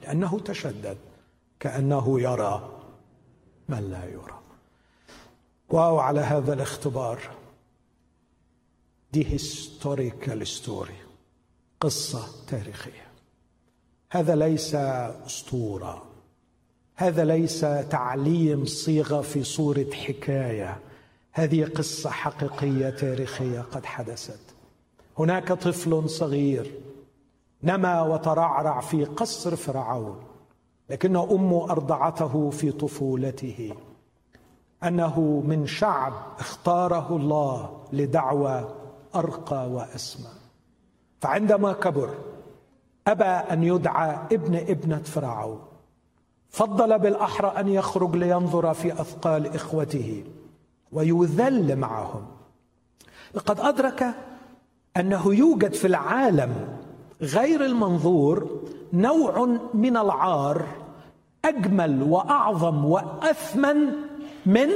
[0.03, 0.97] لأنه تشدد
[1.59, 2.69] كأنه يرى
[3.69, 4.39] من لا يرى.
[5.69, 7.19] wow على هذا الاختبار.
[9.13, 10.95] دي historical story
[11.79, 13.04] قصة تاريخية.
[14.15, 16.03] هذا ليس أسطورة.
[16.95, 20.79] هذا ليس تعليم صيغة في صورة حكاية.
[21.31, 24.39] هذه قصة حقيقية تاريخية قد حدثت.
[25.19, 26.71] هناك طفل صغير
[27.63, 30.23] نما وترعرع في قصر فرعون
[30.89, 33.75] لكن امه أرضعته في طفولته.
[34.83, 38.75] أنه من شعب اختاره الله لدعوه
[39.15, 40.31] أرقى وأسمى.
[41.21, 42.34] فعندما كبر
[43.07, 45.59] أبى أن يدعى ابن ابنة فرعون.
[46.49, 50.23] فضل بالأحرى أن يخرج لينظر في أثقال إخوته
[50.91, 52.25] ويذل معهم.
[53.33, 54.15] لقد أدرك
[54.97, 56.77] أنه يوجد في العالم
[57.21, 58.61] غير المنظور
[58.93, 60.65] نوع من العار
[61.45, 63.91] أجمل وأعظم وأثمن
[64.45, 64.69] من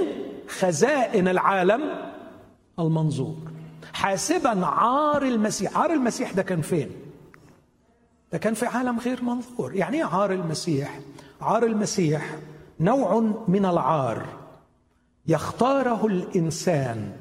[0.47, 1.81] خزائن العالم
[2.79, 3.35] المنظور.
[3.93, 5.77] حاسبا عار المسيح.
[5.77, 6.89] عار المسيح ده كان فين؟
[8.31, 9.75] ده كان في عالم غير منظور.
[9.75, 10.99] يعني إيه عار المسيح؟
[11.41, 12.35] عار المسيح
[12.79, 14.25] نوع من العار
[15.27, 17.11] يختاره الإنسان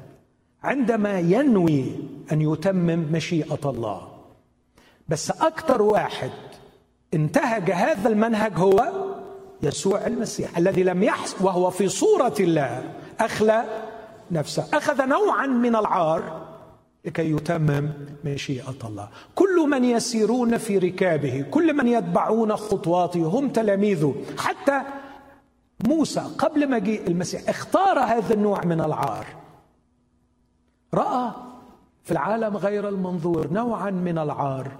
[0.63, 1.85] عندما ينوي
[2.31, 4.07] أن يتمم مشيئة الله.
[5.07, 6.31] بس أكثر واحد
[7.13, 8.91] انتهج هذا المنهج هو
[9.63, 13.63] يسوع المسيح الذي لم يحس وهو في صورة الله أخلى
[14.31, 14.67] نفسه.
[14.73, 16.38] أخذ نوعا من العار
[17.09, 17.93] لكي يتمم
[18.25, 19.09] مشيئة الله.
[19.35, 24.15] كل من يسيرون في ركابه كل من يتبعون خطواته هم تلاميذه.
[24.37, 24.81] حتى
[25.87, 29.25] موسى قبل مجيء المسيح اختار هذا النوع من العار.
[30.93, 31.31] رأى
[32.03, 34.71] في العالم غير المنظور نوعا من العار.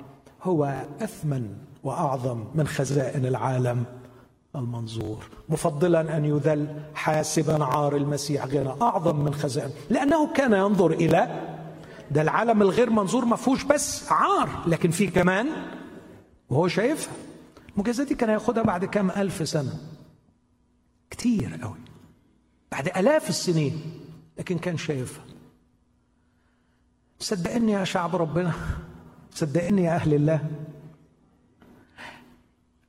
[0.43, 1.49] هو أثمن
[1.83, 3.83] وأعظم من خزائن العالم
[4.55, 5.23] المنظور.
[5.49, 9.71] مفضلا أن يذل حاسبا عار المسيح غير أعظم من خزائن.
[9.89, 11.49] لأنه كان ينظر إلى
[12.11, 15.47] ده العالم الغير منظور ما فيهوش بس عار لكن فيه كمان
[16.49, 17.13] وهو شايفها.
[17.75, 19.73] المجازات دي كان هياخدها بعد كام ألف سنة.
[21.09, 21.77] كتير قوي.
[22.71, 23.81] بعد آلاف السنين
[24.39, 25.23] لكن كان شايفها.
[27.19, 28.53] صدقني يا شعب ربنا
[29.31, 30.49] صدقني يا أهل الله.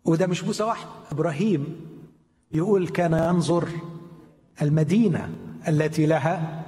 [0.05, 1.81] وده مش موسى واحد إبراهيم
[2.53, 3.68] يقول كان ينظر
[4.62, 5.35] المدينة
[5.68, 6.60] التي لها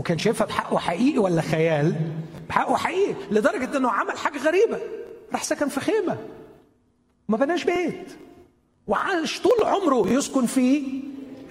[0.00, 1.94] وكان شايفها بحقه حقيقي ولا خيال؟
[2.48, 4.78] بحقه حقيقي لدرجة أنه عمل حاجة غريبة
[5.32, 6.18] راح سكن في خيمة.
[7.28, 8.08] ما بناش بيت.
[8.86, 11.02] وعاش طول عمره يسكن في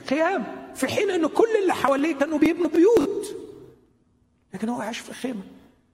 [0.07, 0.43] خيام
[0.75, 3.35] في حين أنه كل اللي حواليه كانوا بيبنوا بيوت.
[4.53, 5.41] لكن هو عاش في خيمة.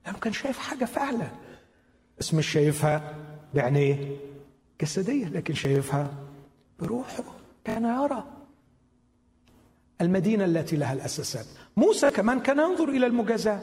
[0.05, 1.27] لأنه كان شايف حاجة فعلا
[2.19, 3.15] بس مش شايفها
[3.53, 4.17] بعينيه
[4.81, 6.13] جسدية لكن شايفها
[6.79, 7.23] بروحه.
[7.65, 8.23] كان يرى
[10.01, 11.45] المدينة التي لها الأساسات.
[11.77, 13.59] موسى كمان كان ينظر إلى المجازاة.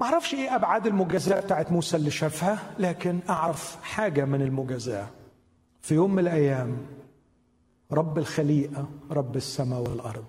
[0.00, 5.06] ما أعرفش إيه أبعاد المجازاة بتاعت موسى اللي شافها لكن أعرف حاجة من المجازاة.
[5.80, 6.76] في يوم من الأيام
[7.92, 10.24] رب الخليقة رب السماء والأرض.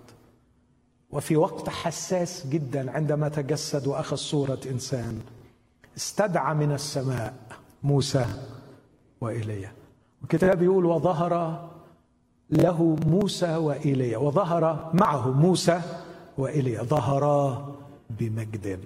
[1.10, 5.20] وفي وقت حساس جدا عندما تجسد وأخذ صورة إنسان
[5.96, 7.34] استدعى من السماء
[7.82, 8.26] موسى
[9.20, 9.72] وإيليا
[10.22, 11.64] الكتاب يقول وظهر
[12.50, 15.80] له موسى وإيليا وظهر معه موسى
[16.38, 17.74] وإيليا ظهرا
[18.10, 18.80] بمجد.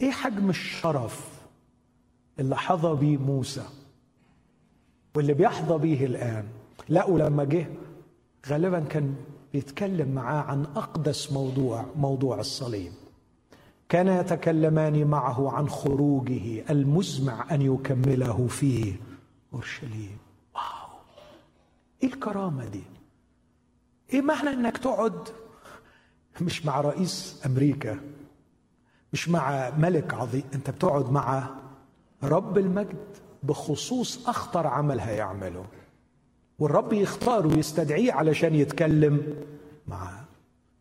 [0.00, 1.40] إيه حجم الشرف
[2.38, 3.64] اللي حظى به موسى
[5.14, 6.44] واللي بيحظى به الآن؟
[6.88, 7.66] لقوا لما جه
[8.48, 9.14] غالبا كان
[9.52, 12.92] بيتكلم معاه عن أقدس موضوع موضوع الصليب.
[13.88, 18.94] كان يتكلمان معه عن خروجه المزمع أن يكمله في
[19.54, 20.18] أورشليم.
[20.54, 20.88] واو!
[22.02, 22.82] إيه الكرامة دي؟
[24.12, 25.28] إيه معنى إنك تقعد
[26.42, 27.98] مش مع رئيس أمريكا
[29.12, 31.48] مش مع ملك عظيم أنت بتقعد مع
[32.22, 32.96] رب المجد
[33.42, 35.64] بخصوص أخطر عمل هيعمله.
[36.58, 39.34] والرب يختاره ويستدعيه علشان يتكلم
[39.88, 40.24] معاه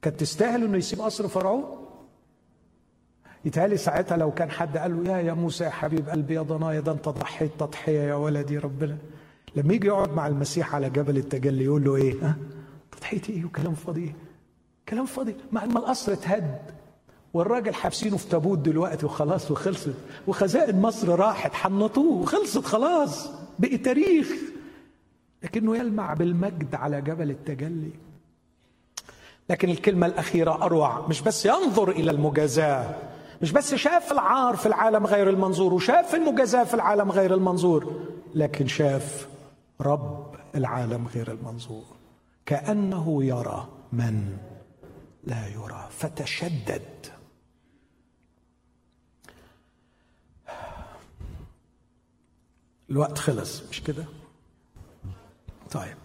[0.01, 1.64] كانت تستاهل إنه يسيب قصر فرعون؟
[3.45, 6.80] يتهيألي ساعتها لو كان حد قال له يا يا موسى يا حبيب قلبي يا ضنايا
[6.80, 8.97] ده انت ضحيت تضحية يا ولدي ربنا.
[9.55, 12.36] لما يجي يقعد مع المسيح على جبل التجلي يقول له إيه؟ ها؟
[12.91, 14.16] تضحيتي إيه؟ وكلام فاضي إيه؟
[14.89, 15.35] كلام فاضي.
[15.51, 16.57] مع ما القصر اتهد.
[17.33, 19.93] والراجل حابسينه في تابوت دلوقتي وخلاص وخلصت.
[20.27, 23.29] وخزائن مصر راحت حنطوه وخلصت خلاص.
[23.59, 24.27] بقي تاريخ.
[25.43, 27.91] لكنه يلمع بالمجد على جبل التجلي.
[29.49, 31.07] لكن الكلمة الأخيرة أروع.
[31.07, 32.95] مش بس ينظر إلى المجازاة.
[33.41, 37.93] مش بس شاف العار في العالم غير المنظور وشاف المجازاة في العالم غير المنظور
[38.35, 39.27] لكن شاف
[39.81, 41.83] رب العالم غير المنظور.
[42.45, 44.37] كأنه يرى من
[45.24, 47.05] لا يرى فتشدد.
[52.89, 54.05] الوقت خلص مش كده؟
[55.72, 55.97] طيب.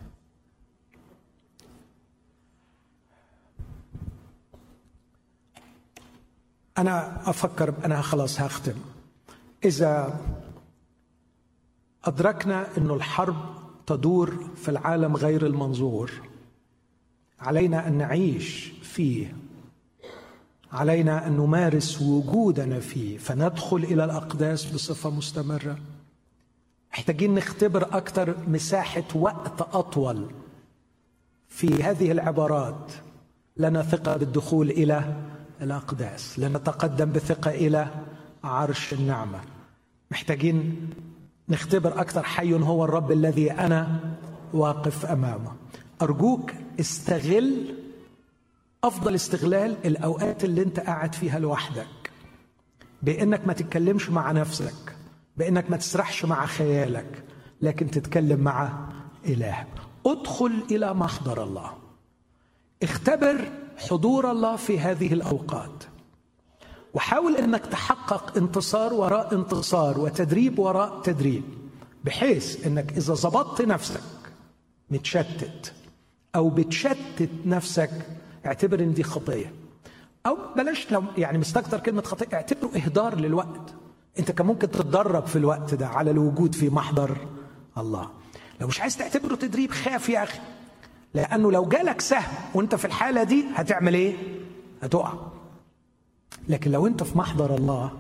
[6.79, 8.75] أنا أفكر أنا خلاص هختم.
[9.65, 10.21] إذا
[12.05, 13.37] أدركنا ان الحرب
[13.87, 16.11] تدور في العالم غير المنظور
[17.41, 19.37] علينا أن نعيش فيه.
[20.73, 23.19] علينا أن نمارس وجودنا فيه.
[23.19, 25.79] فندخل إلى الأقداس بصفة مستمرة.
[26.93, 30.31] محتاجين نختبر أكثر مساحة وقت أطول
[31.49, 32.93] في هذه العبارات.
[33.57, 35.17] لنا ثقة بالدخول إلى
[35.63, 36.39] الأقداس.
[36.39, 37.89] لنتقدم بثقة إلى
[38.45, 39.41] عرش النعمة.
[40.11, 40.91] محتاجين
[41.49, 42.23] نختبر أكثر.
[42.23, 44.01] حي هو الرب الذي أنا
[44.53, 45.53] واقف أمامه.
[46.03, 47.84] أرجوك استغل
[48.85, 52.11] أفضل استغلال الأوقات اللي أنت قاعد فيها لوحدك.
[53.03, 54.97] بإنك ما تتكلمش مع نفسك
[55.37, 57.25] بإنك ما تسرحش مع خيالك
[57.61, 58.89] لكن تتكلم مع
[59.27, 59.69] الهك
[60.07, 61.73] ادخل إلى محضر الله.
[62.83, 65.85] اختبر حضور الله في هذه الأوقات.
[66.95, 71.43] وحاول إنك تحقق انتصار وراء انتصار وتدريب وراء تدريب
[72.05, 74.01] بحيث إنك إذا ظبطت نفسك
[74.91, 75.73] متشتت
[76.37, 77.91] أو بتشتت نفسك
[78.47, 79.53] اعتبر إن دي خطية.
[80.27, 83.75] أو بلاش لو يعني مستكتر كلمة خطية اعتبره إهدار للوقت.
[84.19, 87.17] أنت كان ممكن تتدرب في الوقت ده على الوجود في محضر
[87.79, 88.11] الله.
[88.61, 90.39] لو مش عايز تعتبره تدريب خاف يا أخي.
[91.15, 94.17] لأنه لو جالك سهم وأنت في الحالة دي هتعمل إيه؟
[94.83, 95.13] هتقع.
[96.49, 97.93] لكن لو أنت في محضر الله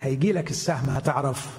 [0.00, 1.58] هيجي لك السهم هتعرف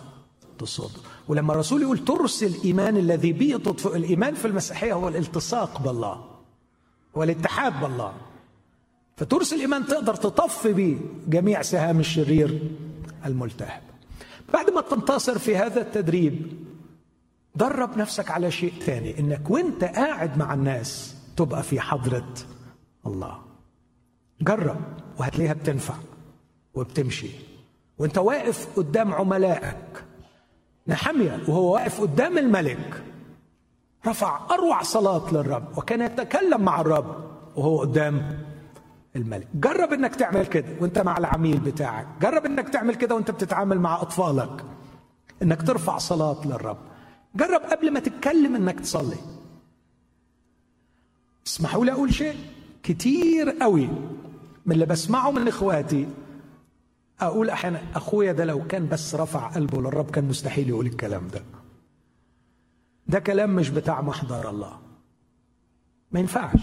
[0.60, 0.92] تصد.
[1.28, 6.29] ولما الرسول يقول ترس الإيمان الذي به تطفئ الإيمان في المسيحية هو الالتصاق بالله.
[7.18, 8.14] هو الاتحاد بالله.
[9.18, 12.72] فترس الايمان تقدر تطفي به جميع سهام الشرير
[13.26, 13.82] الملتهب.
[14.54, 16.66] بعد ما تنتصر في هذا التدريب
[17.56, 22.34] درب نفسك على شيء ثاني إنك وأنت قاعد مع الناس تبقى في حضرة
[23.06, 23.42] الله.
[24.42, 24.82] جرب
[25.20, 25.94] وهتلاقيها بتنفع
[26.74, 27.30] وبتمشي.
[27.98, 30.04] وأنت واقف قدام عملائك.
[30.88, 33.04] نحمية وهو واقف قدام الملك.
[34.08, 37.16] رفع أروع صلاة للرب وكان يتكلم مع الرب
[37.56, 38.40] وهو قدام
[39.16, 39.48] الملك.
[39.54, 42.08] جرب إنك تعمل كده وأنت مع العميل بتاعك.
[42.22, 44.66] جرب إنك تعمل كده وأنت بتتعامل مع أطفالك.
[45.42, 46.78] إنك ترفع صلاة للرب.
[47.36, 49.18] جرب قبل ما تتكلم إنك تصلي.
[51.48, 52.36] اسمحوا لي أقول شيء
[52.84, 53.90] كتير قوي
[54.66, 56.08] من اللي بسمعه من إخواتي.
[57.22, 61.42] أقول أحيانا أخويا ده لو كان بس رفع قلبه للرب كان مستحيل يقول الكلام ده.
[63.10, 64.80] ده كلام مش بتاع محضر الله.
[66.12, 66.62] ما ينفعش.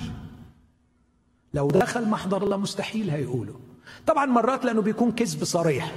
[1.55, 3.61] لو دخل محضر الله مستحيل هيقوله.
[4.07, 5.95] طبعا مرات لأنه بيكون كذب صريح.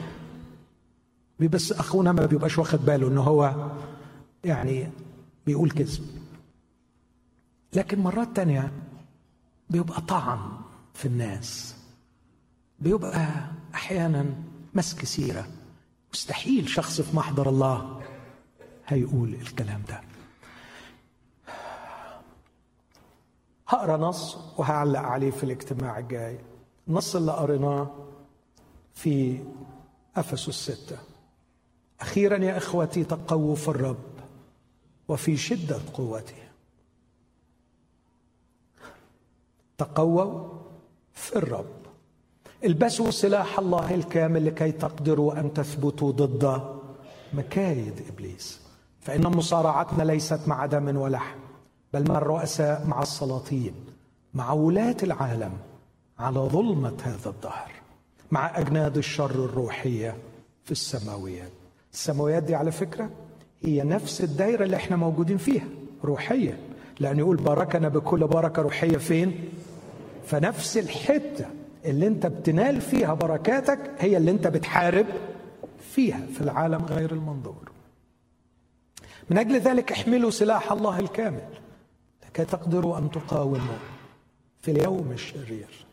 [1.39, 3.71] بس أخونا ما بيبقاش واخد باله ان هو
[4.43, 4.89] يعني
[5.45, 6.07] بيقول كذب.
[7.73, 8.71] لكن مرات تانية
[9.69, 10.39] بيبقى طعن
[10.93, 11.75] في الناس.
[12.79, 13.27] بيبقى
[13.73, 14.25] أحيانا
[14.73, 15.47] مسك سيره
[16.13, 18.01] مستحيل شخص في محضر الله
[18.87, 20.08] هيقول الكلام ده.
[23.69, 26.39] هقرأ نص وهعلق عليه في الاجتماع الجاي.
[26.87, 27.87] النص اللي قريناه
[28.93, 29.39] في
[30.15, 30.97] أفسس السته
[32.01, 33.97] أخيرا يا إخوتي تقووا في الرب
[35.07, 36.35] وفي شدة قوته.
[39.77, 40.49] تقووا
[41.13, 41.79] في الرب.
[42.63, 46.75] البسوا سلاح الله الكامل لكي تقدروا أن تثبتوا ضد
[47.33, 48.61] مكايد إبليس.
[49.01, 51.48] فإن مصارعتنا ليست مع دم ولحم.
[51.93, 53.73] بل مع الرؤساء مع السلاطين
[54.33, 55.51] مع ولاة العالم
[56.19, 57.71] على ظلمة هذا الدهر
[58.31, 60.15] مع أجناد الشر الروحية
[60.65, 61.51] في السماويات.
[61.93, 63.09] السماويات دي على فكرة
[63.63, 65.67] هي نفس الدايرة اللي إحنا موجودين فيها
[66.03, 66.57] روحيا.
[66.99, 69.49] لأن يقول باركنا بكل بركة روحية فين؟
[70.25, 71.45] فنفس الحتة
[71.85, 75.05] اللي أنت بتنال فيها بركاتك هي اللي أنت بتحارب
[75.91, 77.71] فيها في العالم غير المنظور.
[79.29, 81.47] من أجل ذلك احملوا سلاح الله الكامل.
[82.37, 83.77] تقدروا أن تقاوموا
[84.61, 85.85] في اليوم الشرير.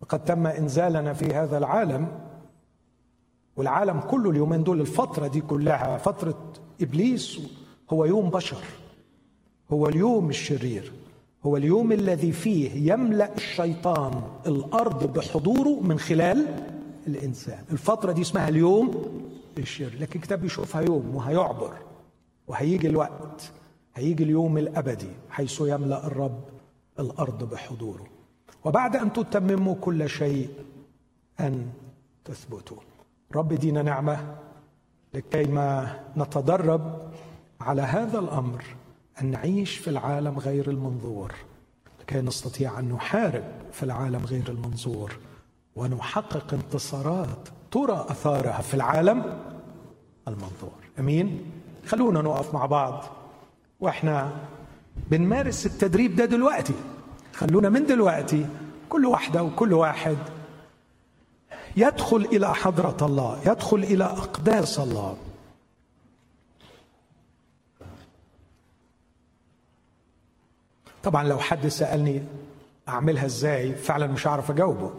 [0.00, 2.08] وقد تم إنزالنا في هذا العالم
[3.56, 7.40] والعالم كله اليومين دول الفترة دي كلها فترة إبليس
[7.90, 8.64] هو يوم بشر
[9.72, 10.92] هو اليوم الشرير
[11.46, 16.46] هو اليوم الذي فيه يملأ الشيطان الأرض بحضوره من خلال
[17.06, 19.04] الانسان الفترة دي اسمها اليوم
[19.58, 21.72] الشرير لكن الكتاب بيشوفها يوم وهيعبر
[22.48, 23.52] وهيجي الوقت.
[23.94, 26.44] هيجي اليوم الأبدي حيث يملأ الرب
[26.98, 28.06] الأرض بحضوره.
[28.64, 30.48] وبعد أن تتمموا كل شيء
[31.40, 31.70] أن
[32.24, 32.76] تثبتوا.
[33.34, 34.34] رب دينا نعمة
[35.14, 37.12] لكي ما نتدرب
[37.60, 38.64] على هذا الأمر
[39.20, 41.34] أن نعيش في العالم غير المنظور.
[42.00, 45.16] لكي نستطيع أن نحارب في العالم غير المنظور.
[45.76, 49.38] ونحقق انتصارات ترى أثارها في العالم
[50.28, 50.78] المنظور.
[50.98, 51.52] أمين؟
[51.86, 53.04] خلونا نقف مع بعض.
[53.80, 54.32] وإحنا
[55.10, 56.74] بنمارس التدريب ده دلوقتي.
[57.34, 58.46] خلونا من دلوقتي
[58.88, 60.18] كل واحدة وكل واحد
[61.76, 65.16] يدخل إلى حضرة الله يدخل إلى أقداس الله.
[71.02, 72.22] طبعا لو حد سألني
[72.88, 74.94] أعملها إزاي فعلا مش هعرف أجاوبه.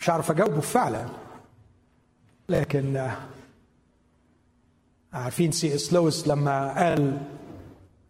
[0.00, 1.06] مش هعرف أجاوبه فعلا.
[2.48, 3.10] لكن
[5.12, 7.20] عارفين سي إس لويس لما قال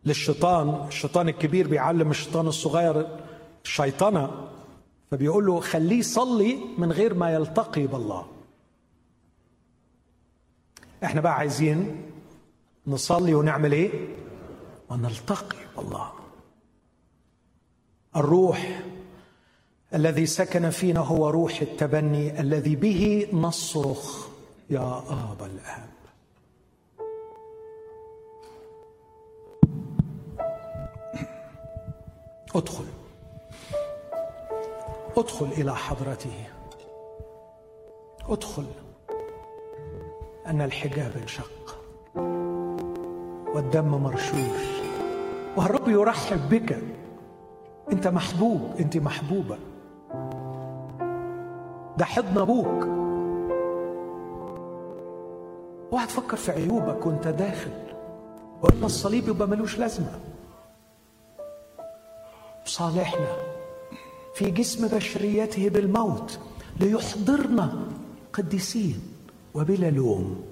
[0.05, 3.18] للشيطان الشيطان الكبير بيعلم الشيطان الصغير
[3.64, 4.49] الشيطنه
[5.11, 8.26] فبيقول له خليه يصلي من غير ما يلتقي بالله.
[11.05, 12.03] إحنا بقى عايزين
[12.86, 13.90] نصلي ونعمل إيه؟
[14.90, 16.12] ونلتقي بالله.
[18.16, 18.82] الروح
[19.94, 24.26] الذي سكن فينا هو روح التبني الذي به نصرخ
[24.70, 25.88] يا ابا الاب
[32.59, 32.84] ادخل.
[35.16, 36.46] ادخل إلى حضرته.
[38.28, 38.64] ادخل.
[40.46, 41.78] أن الحجاب انشق.
[43.54, 44.68] والدم مرشوش.
[45.56, 46.78] والرب يرحب بك.
[47.92, 48.61] أنت محبوب.
[48.80, 49.59] أنت محبوبة.
[51.98, 52.84] ده حضن أبوك.
[55.92, 57.70] اوعى تفكر في عيوبك وأنت داخل.
[58.62, 60.20] وأن الصليب يبقى ملوش لازمة.
[62.68, 63.36] صالحنا
[64.34, 66.38] في جسم بشريته بالموت
[66.80, 67.88] ليحضرنا
[68.32, 69.02] قديسين
[69.54, 70.44] وبلا لوم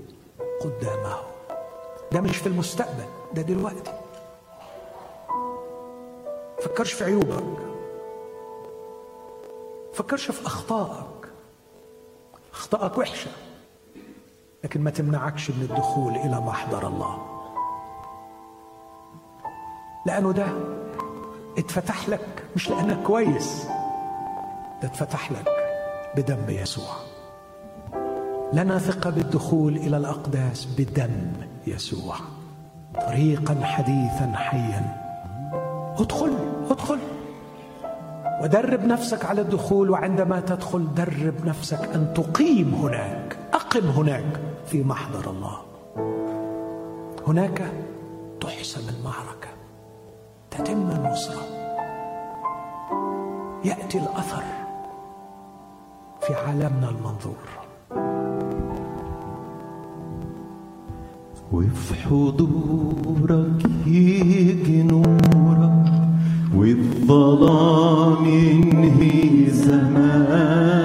[0.61, 1.17] قدامه.
[2.13, 3.05] ده مش في المستقبل
[3.35, 3.93] ده دلوقتي.
[6.63, 7.45] فكرش في عيوبك.
[9.95, 11.29] فكرش في أخطائك.
[12.53, 13.31] أخطائك وحشة
[14.65, 17.19] لكن ما تمنعكش من الدخول إلى محضر الله.
[20.07, 20.47] لأنه ده
[21.59, 23.67] اتفتح لك مش لأنك كويس.
[24.83, 25.49] ده اتفتح لك
[26.17, 26.95] بدم يسوع.
[28.53, 31.33] لنا ثقة بالدخول إلى الأقداس بدم
[31.67, 32.17] يسوع.
[33.07, 34.97] طريقا حديثا حيا.
[35.99, 36.33] ادخل
[36.71, 36.99] ادخل.
[38.43, 45.31] ودرب نفسك على الدخول وعندما تدخل درب نفسك أن تقيم هناك أقم هناك في محضر
[45.31, 45.59] الله.
[47.27, 47.63] هناك
[48.41, 49.49] تحسم المعركة.
[50.59, 51.43] تتم النصرة.
[53.65, 54.43] يأتي الأثر
[56.21, 57.47] في عالمنا المنظور.
[61.53, 65.87] وفي حضورك يجي نورك
[66.55, 70.76] والظلام ينهي زمان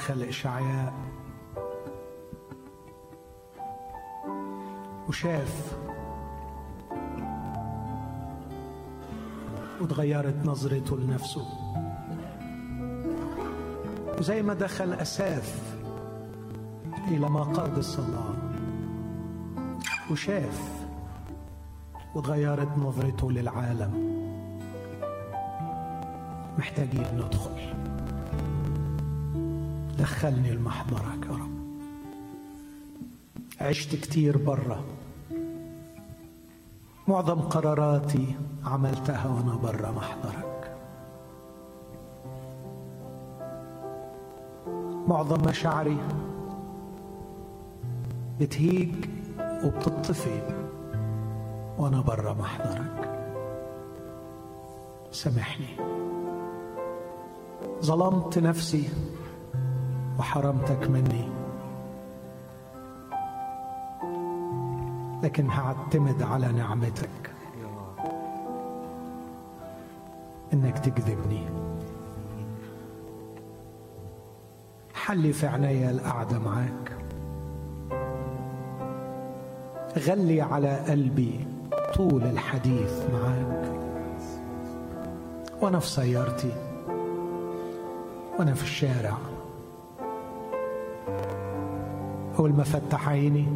[0.00, 0.92] دخل إشعياء
[5.08, 5.76] وشاف
[9.80, 11.44] وتغيرت نظرته لنفسه.
[14.18, 15.76] وزي ما دخل أساف
[17.08, 18.34] إلى مقادس الله
[20.10, 20.86] وشاف
[22.14, 23.92] وتغيرت نظرته للعالم.
[26.58, 27.99] محتاجين ندخل.
[30.00, 31.60] دخلني لمحضرك يا رب
[33.60, 34.84] عشت كتير برا.
[37.08, 40.76] معظم قراراتي عملتها وأنا برا محضرك.
[45.08, 45.98] معظم مشاعري
[48.40, 48.94] بتهيج
[49.64, 50.42] وبتطفي
[51.78, 53.10] وأنا برا محضرك.
[55.12, 55.76] سامحني.
[57.82, 58.88] ظلمت نفسي
[60.20, 61.28] وحرمتك مني.
[65.22, 67.30] لكن هعتمد على نعمتك.
[70.52, 71.44] إنك تكذبني.
[74.94, 76.92] حلي في عينيا القعدة معاك.
[79.98, 81.46] غلي على قلبي
[81.94, 83.72] طول الحديث معاك.
[85.60, 86.52] وأنا في سيارتي.
[88.38, 89.16] وأنا في الشارع.
[92.40, 93.48] اول ما فتح عيني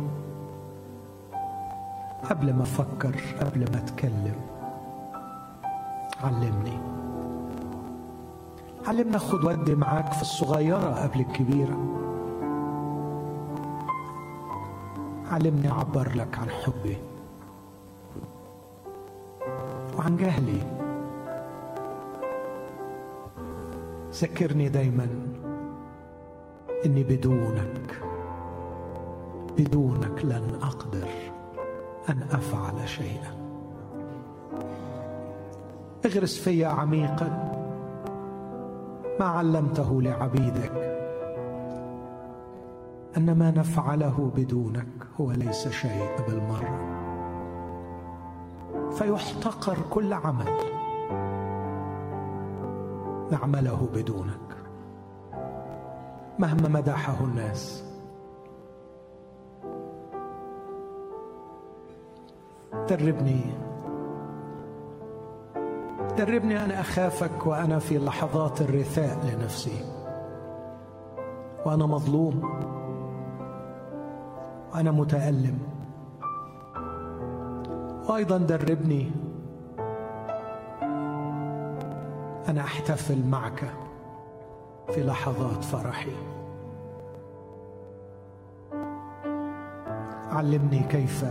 [2.31, 4.36] قبل ما أفكر قبل ما اتكلم
[6.24, 6.78] علمني.
[8.86, 11.78] علمنا خد ودي معاك في الصغيرة قبل الكبيرة.
[15.31, 16.98] علمني أعبر لك عن حبي.
[19.98, 20.62] وعن جهلي.
[24.12, 25.09] ذكرني دايما
[26.86, 28.03] إني بدونك.
[29.59, 31.09] بدونك لن أقدر
[32.09, 33.35] أن أفعل شيئا.
[36.06, 37.52] اغرس في عميقا
[39.20, 40.94] ما علمته لعبيدك.
[43.16, 44.89] أن ما نفعله بدونك
[45.20, 46.81] هو ليس شيء بالمرة.
[48.90, 50.59] فيحتقر كل عمل
[53.32, 54.56] نعمله بدونك
[56.39, 57.94] مهما مدحه الناس.
[62.90, 63.40] دربني
[66.19, 69.85] دربني ان أخافك وأنا في لحظات الرثاء لنفسي.
[71.66, 72.43] وأنا مظلوم.
[74.74, 75.59] وأنا متألم.
[78.09, 79.11] وأيضا دربني.
[82.48, 83.65] أنا أحتفل معك
[84.94, 86.12] في لحظات فرحي.
[90.31, 91.24] علمني كيف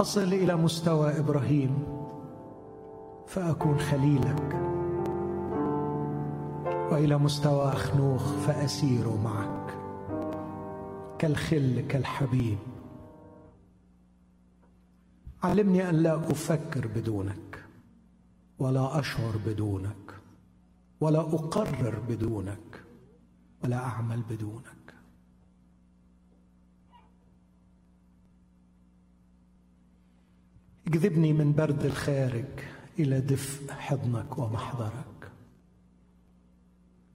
[0.00, 1.84] اصل إلى مستوى إبراهيم
[3.26, 4.54] فأكون خليلك.
[6.92, 9.74] وإلى مستوى أخنوخ فأسير معك.
[11.18, 12.58] كالخل كالحبيب.
[15.42, 17.64] علمني أن لا أفكر بدونك
[18.58, 20.14] ولا أشعر بدونك
[21.00, 22.82] ولا أقرر بدونك
[23.64, 24.83] ولا أعمل بدونك.
[30.86, 32.44] اجذبني من برد الخارج
[32.98, 35.30] إلى دفء حضنك ومحضرك.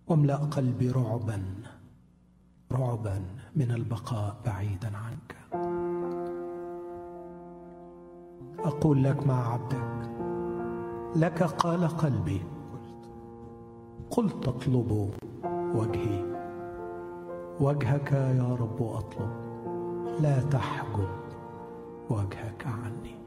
[0.07, 1.43] واملأ قلبي رعبا
[2.71, 3.21] رعبا
[3.55, 5.35] من البقاء بعيدا عنك.
[8.59, 10.09] أقول لك مع عبدك
[11.15, 12.41] لك قال قلبي
[14.09, 15.11] قلت اطلب
[15.75, 16.25] وجهي.
[17.59, 19.31] وجهك يا رب أطلب
[20.21, 21.09] لا تحجب
[22.09, 23.18] وجهك عني.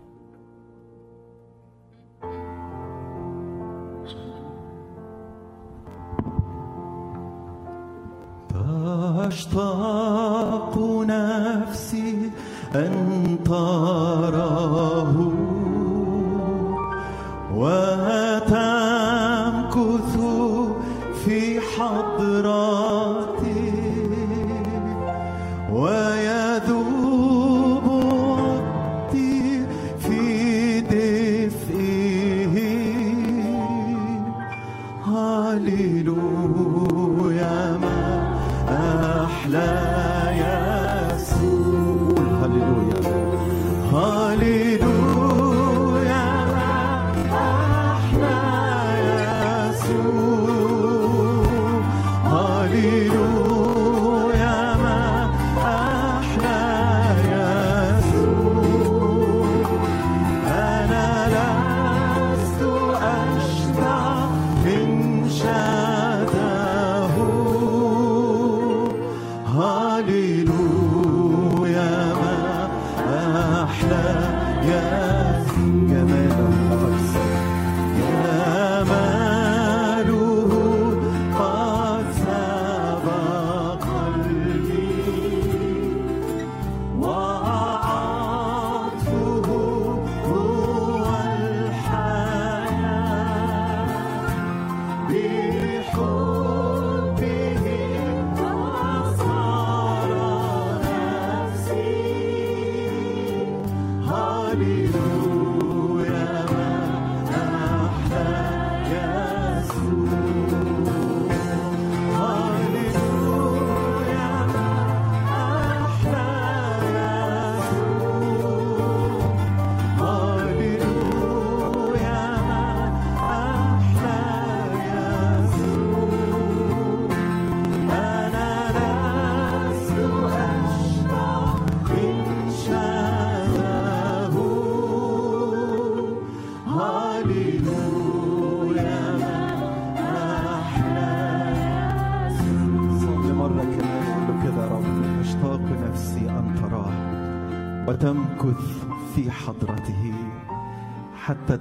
[9.28, 12.30] تشتاق نفسي
[12.74, 15.12] أن تراه.
[17.54, 18.31] وتمكث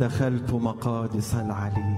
[0.01, 1.97] دخلت مقادس العلي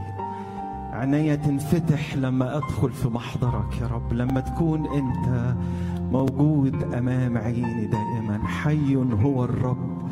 [0.94, 4.14] عيني تنفتح لما أدخل في محضرك يا رب.
[4.14, 5.56] لما تكون أنت
[6.12, 8.48] موجود أمام عيني دائما.
[8.48, 10.12] حي هو الرب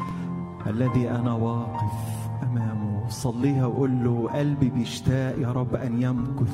[0.67, 3.09] الذي أنا واقف أمامه.
[3.09, 6.53] صليها وقول له قلبي بيشتاق يا رب أن يمكث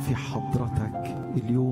[0.00, 1.71] في حضرتك اليوم.